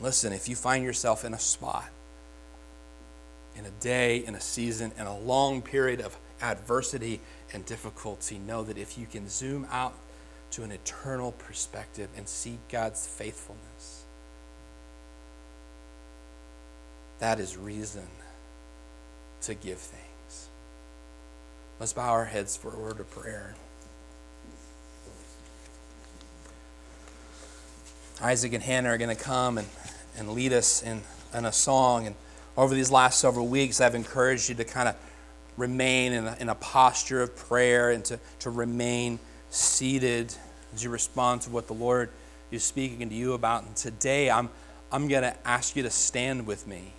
Listen, 0.00 0.32
if 0.32 0.48
you 0.48 0.56
find 0.56 0.82
yourself 0.82 1.26
in 1.26 1.34
a 1.34 1.38
spot, 1.38 1.90
in 3.54 3.66
a 3.66 3.70
day, 3.80 4.24
in 4.24 4.34
a 4.34 4.40
season, 4.40 4.92
in 4.98 5.04
a 5.04 5.18
long 5.18 5.60
period 5.60 6.00
of 6.00 6.16
adversity 6.40 7.20
and 7.52 7.66
difficulty, 7.66 8.38
know 8.38 8.64
that 8.64 8.78
if 8.78 8.96
you 8.96 9.04
can 9.04 9.28
zoom 9.28 9.66
out 9.70 9.92
to 10.52 10.62
an 10.62 10.72
eternal 10.72 11.32
perspective 11.32 12.08
and 12.16 12.26
see 12.26 12.58
God's 12.70 13.06
faithfulness, 13.06 14.06
that 17.18 17.38
is 17.38 17.58
reason 17.58 18.08
to 19.42 19.54
give 19.54 19.78
thanks. 19.78 20.48
Let's 21.80 21.92
bow 21.92 22.10
our 22.10 22.24
heads 22.24 22.56
for 22.56 22.74
a 22.74 22.78
word 22.78 23.00
of 23.00 23.10
prayer. 23.10 23.54
Isaac 28.20 28.52
and 28.52 28.62
Hannah 28.62 28.88
are 28.90 28.98
going 28.98 29.14
to 29.14 29.22
come 29.22 29.58
and, 29.58 29.68
and 30.16 30.30
lead 30.30 30.52
us 30.52 30.82
in, 30.82 31.02
in 31.32 31.44
a 31.44 31.52
song. 31.52 32.06
And 32.06 32.16
over 32.56 32.74
these 32.74 32.90
last 32.90 33.20
several 33.20 33.46
weeks, 33.46 33.80
I've 33.80 33.94
encouraged 33.94 34.48
you 34.48 34.56
to 34.56 34.64
kind 34.64 34.88
of 34.88 34.96
remain 35.56 36.12
in 36.12 36.26
a, 36.26 36.36
in 36.40 36.48
a 36.48 36.54
posture 36.56 37.22
of 37.22 37.36
prayer 37.36 37.90
and 37.90 38.04
to, 38.06 38.18
to 38.40 38.50
remain 38.50 39.20
seated 39.50 40.34
as 40.74 40.82
you 40.82 40.90
respond 40.90 41.42
to 41.42 41.50
what 41.50 41.68
the 41.68 41.74
Lord 41.74 42.10
is 42.50 42.64
speaking 42.64 43.08
to 43.08 43.14
you 43.14 43.34
about. 43.34 43.64
And 43.64 43.76
today, 43.76 44.30
I'm, 44.30 44.50
I'm 44.90 45.06
going 45.06 45.22
to 45.22 45.36
ask 45.46 45.76
you 45.76 45.84
to 45.84 45.90
stand 45.90 46.46
with 46.46 46.66
me 46.66 46.92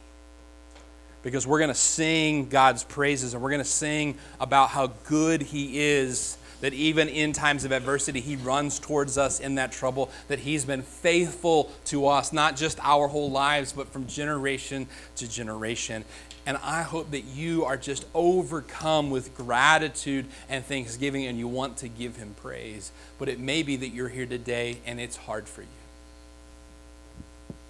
because 1.24 1.46
we're 1.46 1.60
going 1.60 1.70
to 1.70 1.76
sing 1.76 2.48
God's 2.48 2.84
praises 2.84 3.34
and 3.34 3.44
we're 3.44 3.50
going 3.50 3.62
to 3.62 3.66
sing 3.66 4.18
about 4.40 4.70
how 4.70 4.88
good 5.06 5.42
He 5.42 5.80
is 5.80 6.38
that 6.62 6.74
even 6.74 7.08
in 7.08 7.34
times 7.34 7.64
of 7.64 7.72
adversity, 7.72 8.20
He 8.20 8.36
runs 8.36 8.80
towards 8.80 9.18
us 9.18 9.40
in 9.40 9.56
that 9.56 9.72
trouble, 9.72 10.10
that 10.28 10.40
He's 10.40 10.66
been 10.66 10.82
faithful 10.82 11.72
to 11.86 12.08
us, 12.08 12.34
not 12.34 12.56
just 12.56 12.80
our 12.82 13.08
whole 13.08 13.32
lives, 13.32 13.74
but 13.74 13.88
from 13.88 14.08
generation 14.08 14.88
to 15.18 15.30
generation. 15.30 16.04
And 16.46 16.58
I 16.64 16.82
hope 16.82 17.12
that 17.12 17.26
you 17.26 17.66
are 17.66 17.78
just 17.78 18.06
overcome 18.14 19.12
with 19.12 19.36
gratitude 19.36 20.26
and 20.50 20.66
thanksgiving 20.66 21.26
and 21.28 21.38
you 21.38 21.48
want 21.48 21.78
to 21.78 21.88
give 21.88 22.16
Him 22.16 22.36
praise. 22.42 22.92
But 23.18 23.30
it 23.30 23.40
may 23.40 23.64
be 23.64 23.76
that 23.78 23.90
you're 23.90 24.10
here 24.10 24.26
today 24.26 24.80
and 24.86 25.00
it's 25.00 25.16
hard 25.16 25.48
for 25.48 25.62
you. 25.62 25.68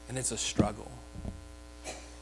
And 0.07 0.17
it's 0.17 0.31
a 0.31 0.37
struggle. 0.37 0.91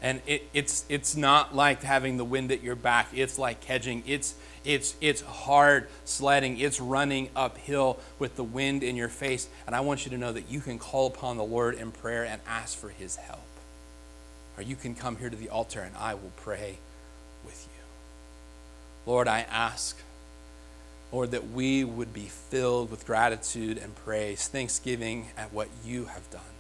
And 0.07 0.21
it, 0.25 0.47
it's, 0.53 0.85
it's 0.87 1.17
not 1.17 1.53
like 1.53 1.83
having 1.83 2.15
the 2.15 2.23
wind 2.23 2.49
at 2.53 2.63
your 2.63 2.77
back, 2.77 3.09
it's 3.13 3.37
like 3.37 3.61
hedging. 3.65 4.03
It's, 4.07 4.35
it's, 4.63 4.95
it's 5.01 5.19
hard 5.19 5.89
sledding. 6.05 6.57
It's 6.61 6.79
running 6.79 7.29
uphill 7.35 7.99
with 8.17 8.37
the 8.37 8.43
wind 8.45 8.83
in 8.83 8.95
your 8.95 9.09
face. 9.09 9.49
And 9.65 9.75
I 9.75 9.81
want 9.81 10.05
you 10.05 10.11
to 10.11 10.17
know 10.17 10.31
that 10.31 10.49
you 10.49 10.61
can 10.61 10.79
call 10.79 11.07
upon 11.07 11.35
the 11.35 11.43
Lord 11.43 11.75
in 11.75 11.91
prayer 11.91 12.23
and 12.23 12.39
ask 12.47 12.77
for 12.77 12.87
his 12.87 13.17
help. 13.17 13.41
Or 14.57 14.63
you 14.63 14.77
can 14.77 14.95
come 14.95 15.17
here 15.17 15.29
to 15.29 15.35
the 15.35 15.49
altar 15.49 15.81
and 15.81 15.93
I 15.97 16.13
will 16.13 16.31
pray 16.37 16.77
with 17.43 17.67
you. 17.69 19.11
Lord, 19.11 19.27
I 19.27 19.41
ask, 19.41 19.97
Lord, 21.11 21.31
that 21.31 21.49
we 21.49 21.83
would 21.83 22.13
be 22.13 22.27
filled 22.27 22.91
with 22.91 23.05
gratitude 23.05 23.77
and 23.77 23.93
praise, 23.93 24.47
thanksgiving 24.47 25.27
at 25.37 25.51
what 25.51 25.67
you 25.83 26.05
have 26.05 26.31
done. 26.31 26.56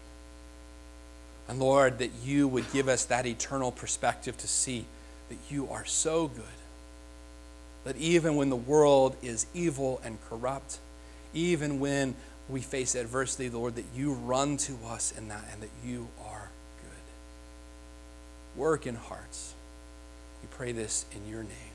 And 1.47 1.59
Lord, 1.59 1.99
that 1.99 2.11
you 2.23 2.47
would 2.47 2.71
give 2.73 2.87
us 2.87 3.05
that 3.05 3.25
eternal 3.25 3.71
perspective 3.71 4.37
to 4.37 4.47
see 4.47 4.85
that 5.29 5.37
you 5.49 5.69
are 5.69 5.85
so 5.85 6.27
good 6.27 6.43
that 7.87 7.95
even 7.95 8.35
when 8.35 8.49
the 8.49 8.55
world 8.55 9.15
is 9.21 9.45
evil 9.53 10.01
and 10.03 10.17
corrupt, 10.29 10.79
even 11.33 11.79
when 11.79 12.15
we 12.49 12.59
face 12.59 12.95
adversity, 12.95 13.49
Lord, 13.49 13.75
that 13.75 13.85
you 13.95 14.11
run 14.11 14.57
to 14.57 14.77
us 14.87 15.13
in 15.17 15.29
that 15.29 15.45
and 15.53 15.61
that 15.61 15.69
you 15.85 16.09
are 16.25 16.49
good. 16.81 18.59
Work 18.61 18.87
in 18.87 18.95
hearts. 18.95 19.53
We 20.41 20.49
pray 20.51 20.73
this 20.73 21.05
in 21.13 21.31
your 21.31 21.43
name. 21.43 21.66